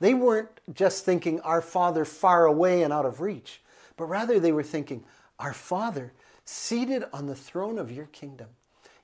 they 0.00 0.14
weren't 0.14 0.60
just 0.72 1.04
thinking, 1.04 1.40
Our 1.40 1.62
Father 1.62 2.04
far 2.04 2.46
away 2.46 2.82
and 2.82 2.92
out 2.92 3.06
of 3.06 3.20
reach, 3.20 3.60
but 3.96 4.06
rather 4.06 4.38
they 4.40 4.52
were 4.52 4.62
thinking, 4.62 5.04
Our 5.38 5.52
Father 5.52 6.12
seated 6.44 7.04
on 7.12 7.26
the 7.26 7.34
throne 7.34 7.78
of 7.78 7.92
your 7.92 8.06
kingdom. 8.06 8.48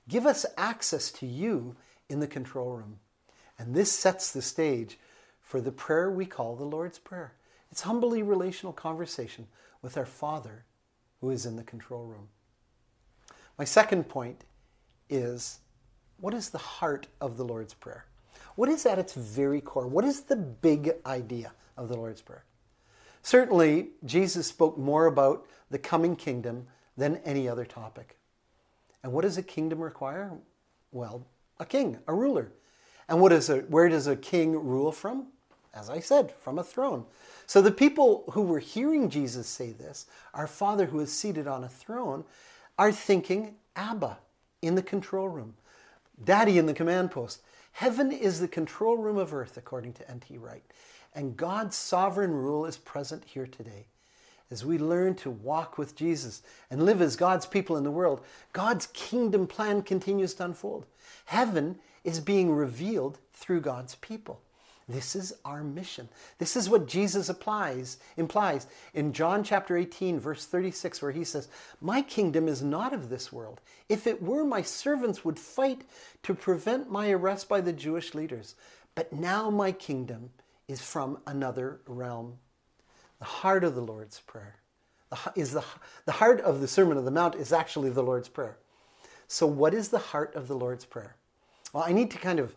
Give 0.07 0.25
us 0.25 0.45
access 0.57 1.11
to 1.13 1.25
you 1.25 1.75
in 2.09 2.19
the 2.19 2.27
control 2.27 2.71
room. 2.71 2.99
And 3.57 3.73
this 3.73 3.91
sets 3.91 4.31
the 4.31 4.41
stage 4.41 4.97
for 5.41 5.61
the 5.61 5.71
prayer 5.71 6.09
we 6.11 6.25
call 6.25 6.55
the 6.55 6.63
Lord's 6.63 6.99
Prayer. 6.99 7.33
It's 7.71 7.81
humbly 7.81 8.21
relational 8.21 8.73
conversation 8.73 9.47
with 9.81 9.97
our 9.97 10.05
Father 10.05 10.65
who 11.21 11.29
is 11.29 11.45
in 11.45 11.55
the 11.55 11.63
control 11.63 12.05
room. 12.05 12.27
My 13.57 13.65
second 13.65 14.09
point 14.09 14.43
is 15.09 15.59
what 16.19 16.33
is 16.33 16.49
the 16.49 16.57
heart 16.57 17.07
of 17.19 17.37
the 17.37 17.45
Lord's 17.45 17.73
Prayer? 17.73 18.05
What 18.61 18.69
is 18.69 18.85
at 18.85 18.99
its 18.99 19.13
very 19.13 19.59
core? 19.59 19.87
What 19.87 20.05
is 20.05 20.21
the 20.21 20.35
big 20.35 20.93
idea 21.03 21.51
of 21.77 21.89
the 21.89 21.97
Lord's 21.97 22.21
Prayer? 22.21 22.43
Certainly, 23.23 23.87
Jesus 24.05 24.45
spoke 24.45 24.77
more 24.77 25.07
about 25.07 25.47
the 25.71 25.79
coming 25.79 26.15
kingdom 26.15 26.67
than 26.95 27.17
any 27.25 27.49
other 27.49 27.65
topic. 27.65 28.17
And 29.01 29.13
what 29.13 29.23
does 29.23 29.39
a 29.39 29.41
kingdom 29.41 29.79
require? 29.79 30.33
Well, 30.91 31.25
a 31.59 31.65
king, 31.65 31.97
a 32.05 32.13
ruler. 32.13 32.51
And 33.09 33.19
what 33.19 33.31
is 33.31 33.49
a, 33.49 33.61
where 33.61 33.89
does 33.89 34.05
a 34.05 34.15
king 34.15 34.51
rule 34.51 34.91
from? 34.91 35.29
As 35.73 35.89
I 35.89 35.99
said, 35.99 36.31
from 36.31 36.59
a 36.59 36.63
throne. 36.63 37.05
So 37.47 37.63
the 37.63 37.71
people 37.71 38.25
who 38.33 38.43
were 38.43 38.59
hearing 38.59 39.09
Jesus 39.09 39.47
say 39.47 39.71
this, 39.71 40.05
our 40.35 40.45
Father 40.45 40.85
who 40.85 40.99
is 40.99 41.11
seated 41.11 41.47
on 41.47 41.63
a 41.63 41.67
throne, 41.67 42.25
are 42.77 42.91
thinking 42.91 43.55
Abba 43.75 44.19
in 44.61 44.75
the 44.75 44.83
control 44.83 45.29
room, 45.29 45.55
Daddy 46.23 46.57
in 46.57 46.65
the 46.65 46.73
command 46.73 47.11
post. 47.11 47.41
Heaven 47.73 48.11
is 48.11 48.39
the 48.39 48.47
control 48.47 48.97
room 48.97 49.17
of 49.17 49.33
earth, 49.33 49.57
according 49.57 49.93
to 49.93 50.09
N.T. 50.09 50.37
Wright, 50.37 50.63
and 51.13 51.37
God's 51.37 51.75
sovereign 51.75 52.33
rule 52.33 52.65
is 52.65 52.77
present 52.77 53.23
here 53.25 53.47
today. 53.47 53.85
As 54.49 54.65
we 54.65 54.77
learn 54.77 55.15
to 55.15 55.29
walk 55.29 55.77
with 55.77 55.95
Jesus 55.95 56.41
and 56.69 56.83
live 56.83 57.01
as 57.01 57.15
God's 57.15 57.45
people 57.45 57.77
in 57.77 57.85
the 57.85 57.91
world, 57.91 58.21
God's 58.51 58.87
kingdom 58.87 59.47
plan 59.47 59.81
continues 59.81 60.33
to 60.35 60.45
unfold. 60.45 60.85
Heaven 61.25 61.79
is 62.03 62.19
being 62.19 62.51
revealed 62.51 63.19
through 63.33 63.61
God's 63.61 63.95
people. 63.95 64.41
This 64.91 65.15
is 65.15 65.33
our 65.45 65.63
mission. 65.63 66.09
This 66.37 66.55
is 66.55 66.69
what 66.69 66.87
Jesus 66.87 67.29
applies, 67.29 67.97
implies 68.17 68.67
in 68.93 69.13
John 69.13 69.43
chapter 69.43 69.77
18, 69.77 70.19
verse 70.19 70.45
36, 70.45 71.01
where 71.01 71.11
he 71.11 71.23
says, 71.23 71.47
My 71.79 72.01
kingdom 72.01 72.47
is 72.47 72.61
not 72.61 72.93
of 72.93 73.09
this 73.09 73.31
world. 73.31 73.61
If 73.89 74.07
it 74.07 74.21
were, 74.21 74.43
my 74.43 74.61
servants 74.61 75.23
would 75.23 75.39
fight 75.39 75.83
to 76.23 76.33
prevent 76.33 76.91
my 76.91 77.11
arrest 77.11 77.47
by 77.47 77.61
the 77.61 77.73
Jewish 77.73 78.13
leaders. 78.13 78.55
But 78.95 79.13
now 79.13 79.49
my 79.49 79.71
kingdom 79.71 80.31
is 80.67 80.81
from 80.81 81.19
another 81.25 81.79
realm. 81.87 82.39
The 83.19 83.25
heart 83.25 83.63
of 83.63 83.75
the 83.75 83.81
Lord's 83.81 84.19
Prayer 84.19 84.57
is 85.35 85.51
the, 85.51 85.63
the 86.05 86.13
heart 86.13 86.41
of 86.41 86.61
the 86.61 86.67
Sermon 86.67 86.97
on 86.97 87.05
the 87.05 87.11
Mount 87.11 87.35
is 87.35 87.53
actually 87.53 87.89
the 87.89 88.03
Lord's 88.03 88.29
Prayer. 88.29 88.57
So, 89.27 89.45
what 89.47 89.73
is 89.73 89.89
the 89.89 89.99
heart 89.99 90.35
of 90.35 90.47
the 90.47 90.55
Lord's 90.55 90.85
Prayer? 90.85 91.15
Well, 91.73 91.83
I 91.83 91.93
need 91.93 92.11
to 92.11 92.17
kind 92.17 92.39
of 92.39 92.55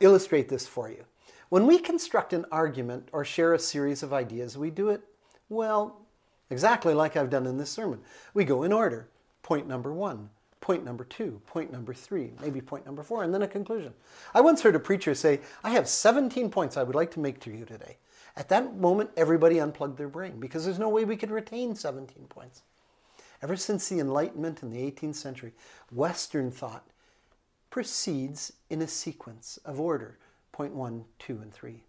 illustrate 0.00 0.48
this 0.48 0.66
for 0.66 0.90
you. 0.90 1.04
When 1.50 1.66
we 1.66 1.78
construct 1.78 2.32
an 2.32 2.46
argument 2.50 3.08
or 3.12 3.24
share 3.24 3.54
a 3.54 3.58
series 3.58 4.02
of 4.02 4.12
ideas, 4.12 4.56
we 4.56 4.70
do 4.70 4.88
it 4.88 5.02
Well, 5.48 5.96
exactly 6.48 6.94
like 6.94 7.16
I've 7.16 7.30
done 7.30 7.46
in 7.46 7.58
this 7.58 7.70
sermon. 7.70 8.00
We 8.34 8.44
go 8.44 8.62
in 8.62 8.72
order. 8.72 9.08
Point 9.42 9.66
number 9.66 9.92
one, 9.92 10.30
point 10.60 10.84
number 10.84 11.02
two, 11.02 11.40
point 11.46 11.72
number 11.72 11.92
three, 11.92 12.30
maybe 12.40 12.60
point 12.60 12.86
number 12.86 13.02
four, 13.02 13.24
and 13.24 13.34
then 13.34 13.42
a 13.42 13.48
conclusion. 13.48 13.92
I 14.32 14.40
once 14.40 14.62
heard 14.62 14.76
a 14.76 14.80
preacher 14.80 15.14
say, 15.14 15.40
I 15.64 15.70
have 15.70 15.88
17 15.88 16.50
points 16.50 16.76
I 16.76 16.84
would 16.84 16.94
like 16.94 17.10
to 17.12 17.20
make 17.20 17.40
to 17.40 17.50
you 17.50 17.64
today. 17.64 17.96
At 18.36 18.48
that 18.50 18.76
moment, 18.76 19.10
everybody 19.16 19.58
unplugged 19.58 19.98
their 19.98 20.08
brain 20.08 20.38
because 20.38 20.64
there's 20.64 20.78
no 20.78 20.88
way 20.88 21.04
we 21.04 21.16
could 21.16 21.32
retain 21.32 21.74
17 21.74 22.26
points. 22.28 22.62
Ever 23.42 23.56
since 23.56 23.88
the 23.88 23.98
Enlightenment 23.98 24.62
in 24.62 24.70
the 24.70 24.90
18th 24.90 25.16
century, 25.16 25.52
Western 25.90 26.50
thought 26.50 26.84
proceeds 27.70 28.52
in 28.68 28.82
a 28.82 28.88
sequence 28.88 29.58
of 29.64 29.80
order 29.80 30.18
point 30.52 30.74
one, 30.74 31.04
two, 31.18 31.38
and 31.40 31.52
three. 31.52 31.84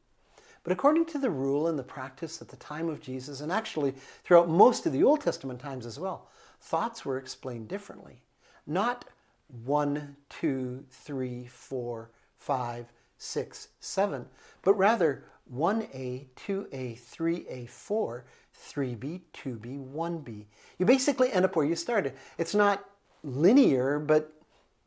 But 0.64 0.72
according 0.72 1.06
to 1.08 1.18
the 1.18 1.30
rule 1.30 1.68
and 1.68 1.78
the 1.78 1.84
practice 1.84 2.42
at 2.42 2.50
the 2.50 2.56
time 2.58 2.88
of 2.88 3.02
Jesus, 3.02 3.42
and 3.42 3.52
actually 3.52 3.96
throughout 4.24 4.48
most 4.48 4.86
of 4.86 4.94
the 4.94 5.04
Old 5.04 5.22
Testament 5.22 5.60
times 5.60 5.86
as 5.86 6.00
well, 6.00 6.30
thoughts 6.60 7.04
were 7.04 7.18
explained 7.18 7.68
differently. 7.68 8.22
Not 8.68 9.06
one, 9.66 10.16
two, 10.30 10.86
three, 10.90 11.48
four, 11.48 12.12
five, 12.38 12.86
six, 13.18 13.70
seven, 13.80 14.28
but 14.62 14.78
rather 14.78 15.26
1a, 15.54 16.28
2a, 16.48 17.00
3a, 17.00 17.70
4, 17.70 18.26
3b, 18.56 19.22
2b, 19.34 19.94
1b. 19.94 20.46
You 20.78 20.86
basically 20.86 21.32
end 21.32 21.46
up 21.46 21.56
where 21.56 21.66
you 21.66 21.76
started. 21.76 22.14
It's 22.38 22.56
not 22.56 22.86
linear, 23.24 24.00
but 24.00 24.32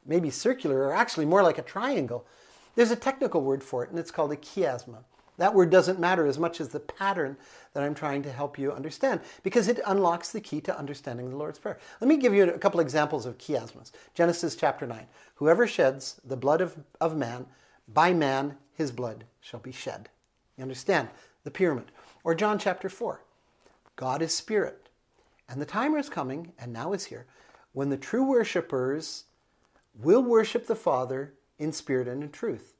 maybe 0.07 0.31
circular, 0.31 0.83
or 0.83 0.95
actually 0.95 1.27
more 1.27 1.43
like 1.43 1.59
a 1.59 1.62
triangle. 1.62 2.27
There's 2.75 2.90
a 2.90 2.97
technical 2.97 3.43
word 3.43 3.62
for 3.62 3.85
it, 3.85 3.90
and 3.90 3.99
it's 3.99 4.11
called 4.11 4.33
a 4.33 4.37
chiasma. 4.37 5.05
That 5.37 5.55
word 5.55 5.71
doesn't 5.71 5.99
matter 5.99 6.27
as 6.27 6.38
much 6.38 6.61
as 6.61 6.69
the 6.69 6.81
pattern 6.81 7.37
that 7.73 7.83
I'm 7.83 7.95
trying 7.95 8.23
to 8.23 8.33
help 8.33 8.57
you 8.57 8.73
understand 8.73 9.21
because 9.43 9.67
it 9.67 9.81
unlocks 9.85 10.31
the 10.31 10.40
key 10.40 10.61
to 10.62 10.79
understanding 10.79 11.29
the 11.29 11.37
Lord's 11.37 11.59
Prayer. 11.59 11.79
Let 12.01 12.09
me 12.09 12.17
give 12.17 12.35
you 12.35 12.45
a 12.45 12.59
couple 12.59 12.79
examples 12.79 13.27
of 13.27 13.38
chiasmas. 13.38 13.90
Genesis 14.14 14.55
chapter 14.55 14.87
9. 14.87 15.07
Whoever 15.37 15.67
sheds 15.67 16.21
the 16.25 16.37
blood 16.37 16.61
of, 16.61 16.77
of 17.01 17.17
man, 17.17 17.47
by 17.88 18.12
man 18.12 18.57
his 18.75 18.93
blood 18.93 19.25
shall 19.40 19.61
be 19.61 19.73
shed. 19.73 20.09
You 20.57 20.62
understand 20.62 21.09
the 21.43 21.51
pyramid. 21.51 21.90
Or 22.23 22.35
John 22.35 22.59
chapter 22.59 22.88
4. 22.88 23.21
God 23.97 24.23
is 24.23 24.35
spirit. 24.35 24.88
And 25.49 25.61
the 25.61 25.67
time 25.67 25.95
is 25.97 26.09
coming, 26.09 26.53
and 26.59 26.73
now 26.73 26.93
is 26.93 27.07
here, 27.07 27.27
when 27.73 27.90
the 27.90 27.97
true 27.97 28.25
worshippers 28.25 29.25
will 29.98 30.22
worship 30.22 30.66
the 30.66 30.74
Father 30.74 31.35
in 31.59 31.72
spirit 31.72 32.09
and 32.09 32.22
in 32.22 32.30
truth. 32.30 32.74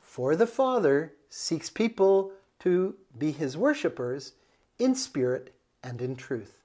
For 0.00 0.34
the 0.36 0.46
Father 0.46 1.12
seeks 1.28 1.70
people 1.70 2.32
to 2.60 2.94
be 3.16 3.32
his 3.32 3.56
worshippers 3.56 4.32
in 4.78 4.94
spirit 4.94 5.54
and 5.82 6.00
in 6.00 6.16
truth. 6.16 6.58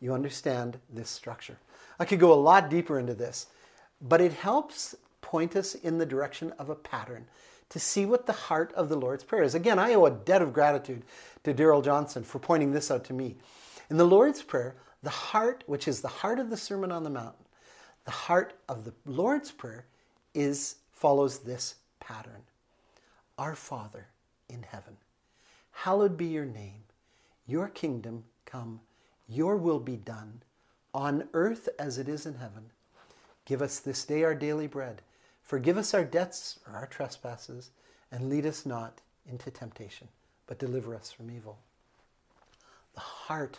You 0.00 0.12
understand 0.14 0.78
this 0.92 1.10
structure. 1.10 1.58
I 1.98 2.04
could 2.04 2.20
go 2.20 2.32
a 2.32 2.34
lot 2.34 2.70
deeper 2.70 2.98
into 2.98 3.14
this, 3.14 3.46
but 4.00 4.20
it 4.20 4.32
helps 4.32 4.94
point 5.20 5.56
us 5.56 5.74
in 5.74 5.98
the 5.98 6.06
direction 6.06 6.52
of 6.58 6.68
a 6.68 6.74
pattern 6.74 7.26
to 7.70 7.78
see 7.78 8.04
what 8.04 8.26
the 8.26 8.32
heart 8.32 8.72
of 8.74 8.88
the 8.88 8.96
Lord's 8.96 9.24
Prayer 9.24 9.42
is. 9.42 9.54
Again, 9.54 9.78
I 9.78 9.94
owe 9.94 10.04
a 10.04 10.10
debt 10.10 10.42
of 10.42 10.52
gratitude 10.52 11.04
to 11.44 11.54
Darrell 11.54 11.80
Johnson 11.80 12.22
for 12.22 12.38
pointing 12.38 12.72
this 12.72 12.90
out 12.90 13.04
to 13.04 13.12
me. 13.12 13.36
In 13.88 13.96
the 13.96 14.04
Lord's 14.04 14.42
Prayer, 14.42 14.74
the 15.02 15.10
heart, 15.10 15.64
which 15.66 15.88
is 15.88 16.00
the 16.00 16.08
heart 16.08 16.38
of 16.38 16.50
the 16.50 16.56
Sermon 16.56 16.92
on 16.92 17.02
the 17.02 17.10
Mount, 17.10 17.34
the 18.04 18.10
heart 18.10 18.54
of 18.68 18.84
the 18.84 18.94
Lord's 19.04 19.50
Prayer 19.50 19.86
is 20.34 20.76
follows 20.92 21.40
this 21.40 21.76
pattern. 22.00 22.42
Our 23.38 23.54
Father 23.54 24.08
in 24.48 24.62
heaven, 24.62 24.96
hallowed 25.72 26.16
be 26.16 26.26
your 26.26 26.44
name. 26.44 26.84
Your 27.46 27.68
kingdom 27.68 28.24
come, 28.44 28.80
your 29.28 29.56
will 29.56 29.80
be 29.80 29.96
done, 29.96 30.42
on 30.94 31.28
earth 31.32 31.68
as 31.78 31.98
it 31.98 32.08
is 32.08 32.26
in 32.26 32.34
heaven. 32.34 32.70
Give 33.44 33.62
us 33.62 33.78
this 33.78 34.04
day 34.04 34.22
our 34.22 34.34
daily 34.34 34.66
bread. 34.66 35.02
Forgive 35.42 35.76
us 35.76 35.94
our 35.94 36.04
debts 36.04 36.60
or 36.66 36.74
our 36.76 36.86
trespasses, 36.86 37.70
and 38.10 38.28
lead 38.28 38.46
us 38.46 38.64
not 38.64 39.00
into 39.26 39.50
temptation, 39.50 40.08
but 40.46 40.58
deliver 40.58 40.94
us 40.94 41.10
from 41.10 41.30
evil. 41.30 41.58
The 42.94 43.00
heart 43.00 43.58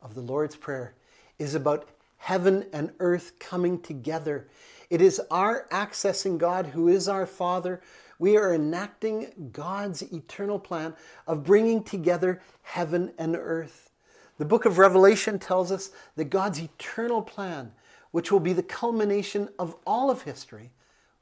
of 0.00 0.14
the 0.14 0.20
Lord's 0.20 0.56
Prayer 0.56 0.94
is 1.38 1.54
about 1.54 1.88
heaven 2.18 2.66
and 2.72 2.92
earth 3.00 3.38
coming 3.38 3.80
together. 3.80 4.48
It 4.90 5.00
is 5.00 5.20
our 5.30 5.66
accessing 5.70 6.38
God, 6.38 6.66
who 6.66 6.88
is 6.88 7.08
our 7.08 7.26
Father. 7.26 7.80
We 8.18 8.36
are 8.36 8.54
enacting 8.54 9.50
God's 9.52 10.02
eternal 10.02 10.58
plan 10.58 10.94
of 11.26 11.44
bringing 11.44 11.82
together 11.82 12.40
heaven 12.62 13.12
and 13.18 13.36
earth. 13.36 13.90
The 14.38 14.44
book 14.44 14.64
of 14.64 14.78
Revelation 14.78 15.38
tells 15.38 15.72
us 15.72 15.90
that 16.16 16.30
God's 16.30 16.60
eternal 16.60 17.22
plan, 17.22 17.72
which 18.10 18.30
will 18.30 18.40
be 18.40 18.52
the 18.52 18.62
culmination 18.62 19.48
of 19.58 19.76
all 19.86 20.10
of 20.10 20.22
history, 20.22 20.70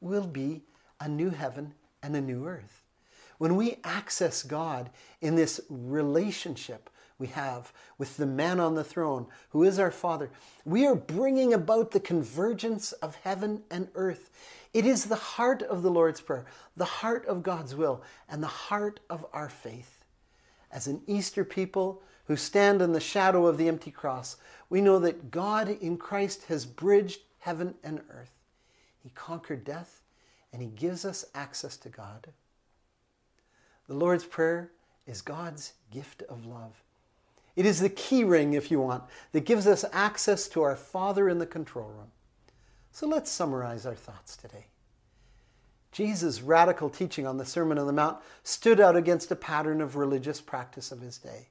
will 0.00 0.26
be 0.26 0.62
a 1.00 1.08
new 1.08 1.30
heaven 1.30 1.74
and 2.02 2.14
a 2.14 2.20
new 2.20 2.46
earth. 2.46 2.82
When 3.38 3.56
we 3.56 3.78
access 3.84 4.42
God 4.42 4.90
in 5.20 5.34
this 5.34 5.60
relationship 5.68 6.88
we 7.18 7.28
have 7.28 7.72
with 7.98 8.16
the 8.16 8.26
man 8.26 8.60
on 8.60 8.74
the 8.74 8.84
throne, 8.84 9.26
who 9.50 9.62
is 9.62 9.78
our 9.78 9.90
Father, 9.90 10.30
we 10.64 10.86
are 10.86 10.94
bringing 10.94 11.54
about 11.54 11.90
the 11.90 12.00
convergence 12.00 12.92
of 12.92 13.16
heaven 13.16 13.62
and 13.70 13.88
earth. 13.94 14.30
It 14.74 14.84
is 14.84 15.06
the 15.06 15.16
heart 15.16 15.62
of 15.62 15.82
the 15.82 15.90
Lord's 15.90 16.20
Prayer, 16.20 16.44
the 16.76 16.84
heart 16.84 17.24
of 17.26 17.42
God's 17.42 17.74
will, 17.74 18.02
and 18.28 18.42
the 18.42 18.48
heart 18.48 19.00
of 19.08 19.24
our 19.32 19.48
faith. 19.48 20.04
As 20.70 20.86
an 20.86 21.00
Easter 21.06 21.44
people 21.44 22.02
who 22.26 22.36
stand 22.36 22.82
in 22.82 22.92
the 22.92 23.00
shadow 23.00 23.46
of 23.46 23.56
the 23.56 23.68
empty 23.68 23.90
cross, 23.90 24.36
we 24.68 24.80
know 24.80 24.98
that 24.98 25.30
God 25.30 25.68
in 25.68 25.96
Christ 25.96 26.44
has 26.48 26.66
bridged 26.66 27.20
heaven 27.38 27.74
and 27.82 28.00
earth. 28.10 28.32
He 29.02 29.10
conquered 29.10 29.64
death 29.64 30.02
and 30.52 30.60
He 30.60 30.68
gives 30.68 31.04
us 31.04 31.24
access 31.34 31.76
to 31.78 31.88
God. 31.88 32.26
The 33.86 33.94
Lord's 33.94 34.24
Prayer 34.24 34.72
is 35.06 35.22
God's 35.22 35.74
gift 35.90 36.22
of 36.28 36.44
love. 36.44 36.82
It 37.56 37.64
is 37.66 37.80
the 37.80 37.88
key 37.88 38.22
ring, 38.22 38.52
if 38.52 38.70
you 38.70 38.80
want, 38.80 39.04
that 39.32 39.46
gives 39.46 39.66
us 39.66 39.84
access 39.92 40.46
to 40.48 40.62
our 40.62 40.76
Father 40.76 41.28
in 41.28 41.38
the 41.38 41.46
control 41.46 41.88
room. 41.88 42.12
So 42.92 43.06
let's 43.06 43.30
summarize 43.30 43.86
our 43.86 43.94
thoughts 43.94 44.36
today. 44.36 44.66
Jesus' 45.90 46.42
radical 46.42 46.90
teaching 46.90 47.26
on 47.26 47.38
the 47.38 47.46
Sermon 47.46 47.78
on 47.78 47.86
the 47.86 47.92
Mount 47.92 48.18
stood 48.42 48.80
out 48.80 48.96
against 48.96 49.30
a 49.30 49.36
pattern 49.36 49.80
of 49.80 49.96
religious 49.96 50.42
practice 50.42 50.92
of 50.92 51.00
his 51.00 51.16
day. 51.16 51.48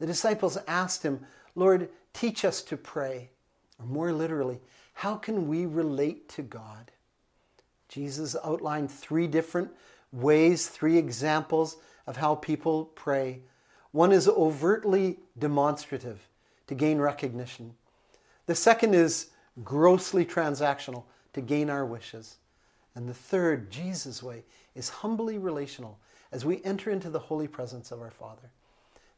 The 0.00 0.06
disciples 0.06 0.58
asked 0.66 1.04
him, 1.04 1.24
Lord, 1.54 1.88
teach 2.12 2.44
us 2.44 2.60
to 2.62 2.76
pray. 2.76 3.30
Or 3.78 3.86
more 3.86 4.12
literally, 4.12 4.60
how 4.94 5.14
can 5.14 5.46
we 5.46 5.64
relate 5.64 6.28
to 6.30 6.42
God? 6.42 6.90
Jesus 7.88 8.34
outlined 8.44 8.90
three 8.90 9.28
different 9.28 9.70
ways, 10.10 10.66
three 10.66 10.98
examples 10.98 11.76
of 12.06 12.16
how 12.16 12.34
people 12.34 12.86
pray. 12.96 13.42
One 13.92 14.12
is 14.12 14.28
overtly 14.28 15.18
demonstrative 15.38 16.28
to 16.66 16.74
gain 16.74 16.98
recognition. 16.98 17.74
The 18.46 18.54
second 18.54 18.94
is 18.94 19.28
grossly 19.62 20.24
transactional 20.24 21.04
to 21.34 21.40
gain 21.40 21.70
our 21.70 21.84
wishes. 21.84 22.36
And 22.94 23.08
the 23.08 23.14
third, 23.14 23.70
Jesus' 23.70 24.22
way, 24.22 24.44
is 24.74 24.88
humbly 24.88 25.38
relational 25.38 25.98
as 26.30 26.44
we 26.44 26.62
enter 26.64 26.90
into 26.90 27.10
the 27.10 27.18
holy 27.18 27.48
presence 27.48 27.90
of 27.90 28.00
our 28.00 28.10
Father. 28.10 28.50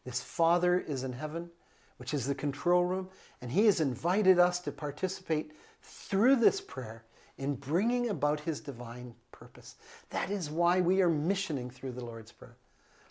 This 0.05 0.21
Father 0.21 0.79
is 0.79 1.05
in 1.05 1.15
heaven 1.15 1.51
which 1.97 2.15
is 2.15 2.27
the 2.27 2.35
control 2.35 2.85
room, 2.85 3.09
and 3.41 3.53
He 3.53 3.67
has 3.67 3.81
invited 3.81 4.39
us 4.39 4.61
to 4.61 4.73
participate 4.73 5.53
through 5.83 6.37
this 6.37 6.61
prayer 6.61 7.05
in 7.39 7.55
bringing 7.55 8.09
about 8.09 8.41
His 8.41 8.61
divine 8.61 9.15
purpose. 9.33 9.77
That 10.11 10.31
is 10.31 10.51
why 10.51 10.81
we 10.81 11.03
are 11.03 11.09
missioning 11.09 11.71
through 11.71 11.93
the 11.93 12.05
Lord's 12.05 12.33
Prayer. 12.33 12.57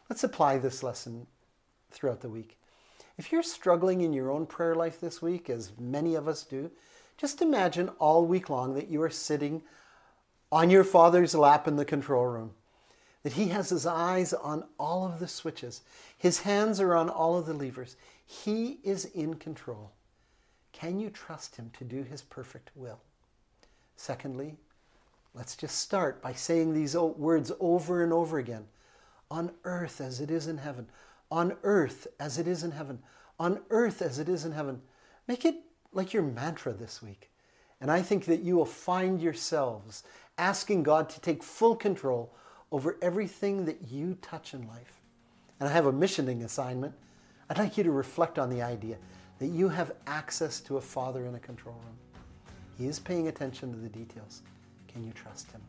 Let's 0.09 0.23
apply 0.23 0.57
this 0.57 0.83
lesson 0.83 1.27
throughout 1.93 2.21
the 2.21 2.29
week. 2.29 2.57
If 3.17 3.31
you're 3.31 3.43
struggling 3.43 4.01
in 4.01 4.13
your 4.13 4.31
own 4.31 4.45
prayer 4.45 4.75
life 4.75 4.99
this 4.99 5.21
week, 5.21 5.49
as 5.49 5.71
many 5.79 6.15
of 6.15 6.27
us 6.27 6.43
do, 6.43 6.71
just 7.17 7.41
imagine 7.41 7.89
all 7.99 8.25
week 8.25 8.49
long 8.49 8.73
that 8.73 8.89
you 8.89 9.01
are 9.03 9.09
sitting 9.09 9.61
on 10.51 10.69
your 10.69 10.83
Father's 10.83 11.35
lap 11.35 11.67
in 11.67 11.75
the 11.75 11.85
control 11.85 12.25
room 12.25 12.51
that 13.23 13.33
He 13.33 13.47
has 13.47 13.69
His 13.69 13.85
eyes 13.85 14.33
on 14.33 14.65
all 14.77 15.05
of 15.05 15.19
the 15.19 15.27
switches, 15.27 15.81
His 16.17 16.41
hands 16.41 16.79
are 16.79 16.93
on 16.93 17.09
all 17.09 17.37
of 17.37 17.45
the 17.45 17.53
levers. 17.53 17.95
He 18.25 18.79
is 18.83 19.05
in 19.05 19.35
control. 19.35 19.91
Can 20.73 20.99
you 20.99 21.09
trust 21.09 21.55
Him 21.55 21.71
to 21.77 21.85
do 21.85 22.03
His 22.03 22.21
perfect 22.21 22.71
will? 22.75 22.99
Secondly, 23.95 24.57
let's 25.33 25.55
just 25.55 25.77
start 25.79 26.21
by 26.21 26.33
saying 26.33 26.73
these 26.73 26.95
words 26.95 27.51
over 27.59 28.03
and 28.03 28.11
over 28.11 28.37
again 28.37 28.65
on 29.31 29.51
earth 29.63 29.99
as 30.01 30.19
it 30.19 30.29
is 30.29 30.47
in 30.47 30.57
heaven, 30.57 30.87
on 31.31 31.55
earth 31.63 32.07
as 32.19 32.37
it 32.37 32.47
is 32.47 32.63
in 32.63 32.71
heaven, 32.71 32.99
on 33.39 33.59
earth 33.69 34.01
as 34.01 34.19
it 34.19 34.29
is 34.29 34.45
in 34.45 34.51
heaven. 34.51 34.81
Make 35.27 35.45
it 35.45 35.55
like 35.91 36.13
your 36.13 36.23
mantra 36.23 36.73
this 36.73 37.01
week. 37.01 37.29
And 37.81 37.91
I 37.91 38.01
think 38.01 38.25
that 38.25 38.41
you 38.41 38.55
will 38.55 38.65
find 38.65 39.21
yourselves 39.21 40.03
asking 40.37 40.83
God 40.83 41.09
to 41.09 41.19
take 41.19 41.43
full 41.43 41.75
control 41.75 42.33
over 42.71 42.97
everything 43.01 43.65
that 43.65 43.89
you 43.89 44.17
touch 44.21 44.53
in 44.53 44.67
life. 44.67 45.01
And 45.59 45.69
I 45.69 45.71
have 45.71 45.85
a 45.85 45.91
missioning 45.91 46.43
assignment. 46.43 46.93
I'd 47.49 47.57
like 47.57 47.77
you 47.77 47.83
to 47.83 47.91
reflect 47.91 48.39
on 48.39 48.49
the 48.49 48.61
idea 48.61 48.97
that 49.39 49.47
you 49.47 49.69
have 49.69 49.91
access 50.07 50.59
to 50.61 50.77
a 50.77 50.81
father 50.81 51.25
in 51.25 51.35
a 51.35 51.39
control 51.39 51.75
room. 51.75 51.97
He 52.77 52.87
is 52.87 52.99
paying 52.99 53.27
attention 53.27 53.71
to 53.71 53.77
the 53.77 53.89
details. 53.89 54.41
Can 54.87 55.03
you 55.03 55.11
trust 55.11 55.51
him? 55.51 55.61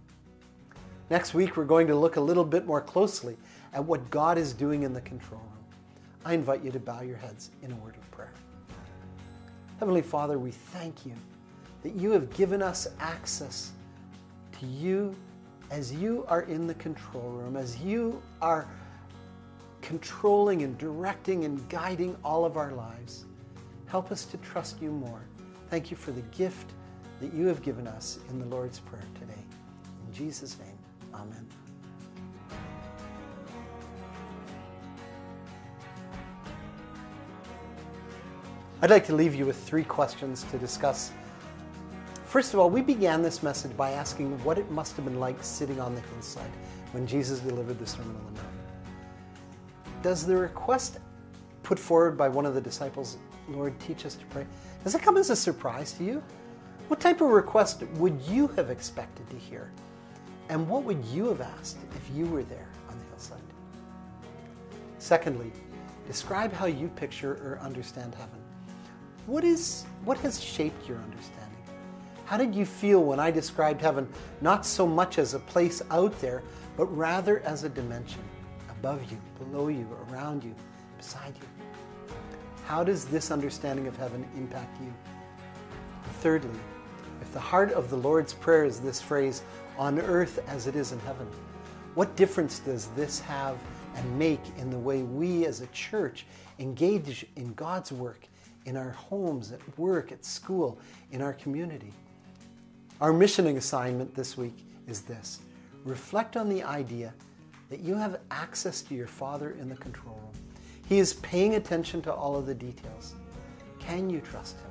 Next 1.10 1.34
week, 1.34 1.56
we're 1.56 1.64
going 1.64 1.86
to 1.88 1.94
look 1.94 2.16
a 2.16 2.20
little 2.20 2.44
bit 2.44 2.66
more 2.66 2.80
closely 2.80 3.36
at 3.74 3.84
what 3.84 4.08
God 4.10 4.38
is 4.38 4.52
doing 4.52 4.84
in 4.84 4.94
the 4.94 5.00
control 5.02 5.40
room. 5.40 5.50
I 6.24 6.32
invite 6.32 6.64
you 6.64 6.70
to 6.70 6.78
bow 6.78 7.02
your 7.02 7.16
heads 7.16 7.50
in 7.62 7.72
a 7.72 7.76
word 7.76 7.96
of 7.96 8.10
prayer. 8.10 8.32
Heavenly 9.78 10.00
Father, 10.00 10.38
we 10.38 10.52
thank 10.52 11.04
you 11.04 11.12
that 11.82 11.94
you 11.94 12.12
have 12.12 12.32
given 12.32 12.62
us 12.62 12.86
access 13.00 13.72
to 14.60 14.66
you 14.66 15.14
as 15.70 15.92
you 15.92 16.24
are 16.28 16.42
in 16.42 16.66
the 16.66 16.74
control 16.74 17.30
room, 17.30 17.56
as 17.56 17.78
you 17.80 18.22
are 18.40 18.66
controlling 19.82 20.62
and 20.62 20.78
directing 20.78 21.44
and 21.44 21.68
guiding 21.68 22.16
all 22.24 22.44
of 22.44 22.56
our 22.56 22.72
lives. 22.72 23.26
Help 23.86 24.10
us 24.10 24.24
to 24.24 24.36
trust 24.38 24.80
you 24.80 24.90
more. 24.90 25.20
Thank 25.68 25.90
you 25.90 25.96
for 25.96 26.12
the 26.12 26.22
gift 26.22 26.70
that 27.20 27.34
you 27.34 27.46
have 27.46 27.60
given 27.62 27.86
us 27.86 28.18
in 28.30 28.38
the 28.38 28.46
Lord's 28.46 28.78
Prayer 28.78 29.04
today. 29.20 29.42
In 30.06 30.14
Jesus' 30.14 30.56
name, 30.58 30.78
amen. 31.12 31.46
I'd 38.82 38.90
like 38.90 39.06
to 39.06 39.14
leave 39.14 39.34
you 39.34 39.46
with 39.46 39.56
three 39.56 39.84
questions 39.84 40.42
to 40.50 40.58
discuss. 40.58 41.12
First 42.26 42.52
of 42.52 42.60
all, 42.60 42.68
we 42.68 42.82
began 42.82 43.22
this 43.22 43.42
message 43.42 43.76
by 43.76 43.92
asking 43.92 44.42
what 44.44 44.58
it 44.58 44.70
must 44.70 44.96
have 44.96 45.04
been 45.04 45.20
like 45.20 45.42
sitting 45.42 45.80
on 45.80 45.94
the 45.94 46.00
hillside 46.00 46.50
when 46.92 47.06
Jesus 47.06 47.38
delivered 47.38 47.78
the 47.78 47.86
Sermon 47.86 48.16
on 48.16 48.34
the 48.34 48.42
Mount. 48.42 48.54
Does 50.02 50.26
the 50.26 50.36
request 50.36 50.98
put 51.62 51.78
forward 51.78 52.18
by 52.18 52.28
one 52.28 52.44
of 52.44 52.54
the 52.54 52.60
disciples, 52.60 53.16
Lord, 53.48 53.78
teach 53.80 54.04
us 54.04 54.16
to 54.16 54.24
pray, 54.26 54.46
does 54.82 54.94
it 54.94 55.02
come 55.02 55.16
as 55.16 55.30
a 55.30 55.36
surprise 55.36 55.92
to 55.92 56.04
you? 56.04 56.22
What 56.88 57.00
type 57.00 57.22
of 57.22 57.28
request 57.28 57.82
would 57.94 58.20
you 58.28 58.48
have 58.48 58.68
expected 58.68 59.30
to 59.30 59.36
hear? 59.36 59.70
And 60.50 60.68
what 60.68 60.82
would 60.84 61.02
you 61.06 61.28
have 61.28 61.40
asked 61.40 61.78
if 61.96 62.14
you 62.14 62.26
were 62.26 62.42
there 62.42 62.68
on 62.90 62.98
the 62.98 63.04
hillside? 63.06 63.40
Secondly, 64.98 65.52
describe 66.06 66.52
how 66.52 66.66
you 66.66 66.88
picture 66.88 67.34
or 67.34 67.58
understand 67.62 68.14
heaven. 68.14 68.43
What 69.26 69.42
is 69.42 69.84
what 70.04 70.18
has 70.18 70.42
shaped 70.42 70.86
your 70.86 70.98
understanding? 70.98 71.50
How 72.26 72.36
did 72.36 72.54
you 72.54 72.66
feel 72.66 73.02
when 73.02 73.18
I 73.18 73.30
described 73.30 73.80
heaven 73.80 74.06
not 74.42 74.66
so 74.66 74.86
much 74.86 75.18
as 75.18 75.32
a 75.32 75.38
place 75.38 75.80
out 75.90 76.18
there, 76.20 76.42
but 76.76 76.86
rather 76.94 77.40
as 77.40 77.64
a 77.64 77.70
dimension 77.70 78.22
above 78.70 79.10
you, 79.10 79.18
below 79.38 79.68
you, 79.68 79.88
around 80.10 80.44
you, 80.44 80.54
beside 80.98 81.34
you? 81.36 82.14
How 82.66 82.84
does 82.84 83.06
this 83.06 83.30
understanding 83.30 83.86
of 83.86 83.96
heaven 83.96 84.28
impact 84.36 84.78
you? 84.80 84.92
Thirdly, 86.20 86.60
if 87.22 87.32
the 87.32 87.40
heart 87.40 87.72
of 87.72 87.88
the 87.88 87.96
Lord's 87.96 88.34
Prayer 88.34 88.66
is 88.66 88.78
this 88.80 89.00
phrase, 89.00 89.42
on 89.78 89.98
earth 90.00 90.42
as 90.48 90.66
it 90.66 90.76
is 90.76 90.92
in 90.92 90.98
heaven, 91.00 91.26
what 91.94 92.14
difference 92.14 92.58
does 92.58 92.88
this 92.88 93.20
have 93.20 93.56
and 93.96 94.18
make 94.18 94.40
in 94.58 94.68
the 94.68 94.78
way 94.78 95.02
we 95.02 95.46
as 95.46 95.62
a 95.62 95.66
church 95.68 96.26
engage 96.58 97.24
in 97.36 97.54
God's 97.54 97.90
work 97.90 98.26
in 98.66 98.76
our 98.76 98.90
homes, 98.90 99.52
at 99.52 99.60
work, 99.78 100.12
at 100.12 100.24
school, 100.24 100.78
in 101.12 101.20
our 101.20 101.32
community? 101.32 101.92
Our 103.00 103.12
missioning 103.12 103.56
assignment 103.56 104.14
this 104.14 104.36
week 104.36 104.56
is 104.86 105.02
this 105.02 105.40
reflect 105.84 106.36
on 106.36 106.48
the 106.48 106.62
idea 106.62 107.12
that 107.68 107.80
you 107.80 107.94
have 107.94 108.20
access 108.30 108.80
to 108.82 108.94
your 108.94 109.06
Father 109.06 109.56
in 109.60 109.68
the 109.68 109.76
control 109.76 110.14
room. 110.14 110.32
He 110.88 110.98
is 110.98 111.14
paying 111.14 111.54
attention 111.56 112.02
to 112.02 112.12
all 112.12 112.36
of 112.36 112.46
the 112.46 112.54
details. 112.54 113.14
Can 113.78 114.08
you 114.08 114.20
trust 114.20 114.56
Him? 114.56 114.70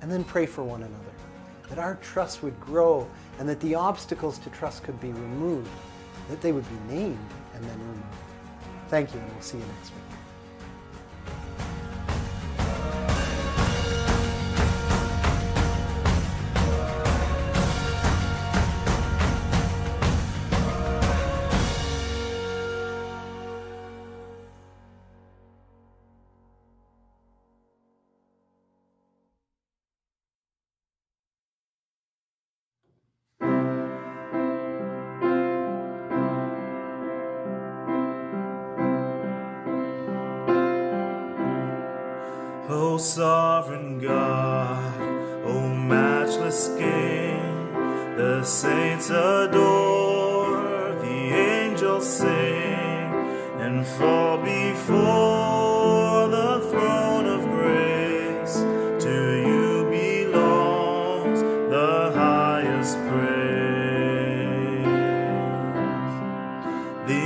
And 0.00 0.10
then 0.10 0.24
pray 0.24 0.46
for 0.46 0.62
one 0.62 0.82
another 0.82 1.14
that 1.68 1.78
our 1.78 1.96
trust 1.96 2.42
would 2.42 2.58
grow 2.60 3.08
and 3.38 3.48
that 3.48 3.58
the 3.60 3.74
obstacles 3.74 4.38
to 4.38 4.50
trust 4.50 4.82
could 4.82 5.00
be 5.00 5.08
removed, 5.08 5.70
that 6.28 6.40
they 6.40 6.52
would 6.52 6.68
be 6.68 6.94
named 6.94 7.18
and 7.54 7.64
then 7.64 7.78
removed. 7.78 8.04
Thank 8.88 9.14
you, 9.14 9.20
and 9.20 9.32
we'll 9.32 9.40
see 9.40 9.58
you 9.58 9.64
next 9.64 9.90
week. 9.90 10.13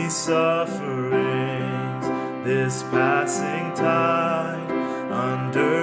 Sufferings, 0.08 2.06
this 2.42 2.82
passing 2.84 3.74
tide, 3.74 4.70
under 5.12 5.77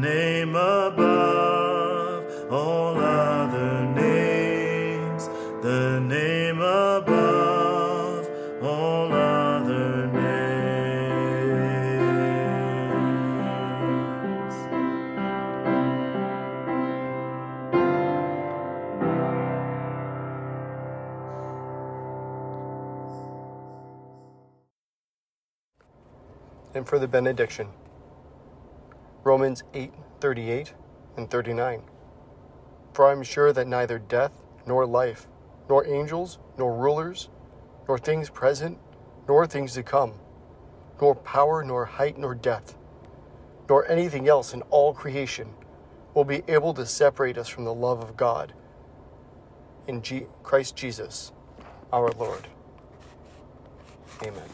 name 0.00 0.56
above 0.56 2.24
all 2.50 2.96
other 2.96 3.84
names, 3.94 5.28
the 5.62 6.00
name 6.00 6.60
above 6.60 8.28
all 8.62 9.12
other 9.12 10.06
names. 10.06 10.22
and 26.74 26.88
for 26.88 26.98
the 26.98 27.06
benediction. 27.06 27.68
Romans 29.42 29.64
8 29.74 29.92
38 30.20 30.72
and 31.16 31.28
39. 31.28 31.82
For 32.92 33.08
I 33.08 33.10
am 33.10 33.24
sure 33.24 33.52
that 33.52 33.66
neither 33.66 33.98
death, 33.98 34.30
nor 34.68 34.86
life, 34.86 35.26
nor 35.68 35.84
angels, 35.84 36.38
nor 36.56 36.72
rulers, 36.72 37.28
nor 37.88 37.98
things 37.98 38.30
present, 38.30 38.78
nor 39.26 39.44
things 39.48 39.74
to 39.74 39.82
come, 39.82 40.12
nor 41.00 41.16
power, 41.16 41.64
nor 41.64 41.84
height, 41.84 42.16
nor 42.16 42.36
depth, 42.36 42.76
nor 43.68 43.84
anything 43.90 44.28
else 44.28 44.54
in 44.54 44.62
all 44.70 44.94
creation 44.94 45.52
will 46.14 46.22
be 46.22 46.44
able 46.46 46.72
to 46.74 46.86
separate 46.86 47.36
us 47.36 47.48
from 47.48 47.64
the 47.64 47.74
love 47.74 48.00
of 48.00 48.16
God 48.16 48.52
in 49.88 50.02
G- 50.02 50.26
Christ 50.44 50.76
Jesus, 50.76 51.32
our 51.92 52.12
Lord. 52.12 52.46
Amen. 54.22 54.48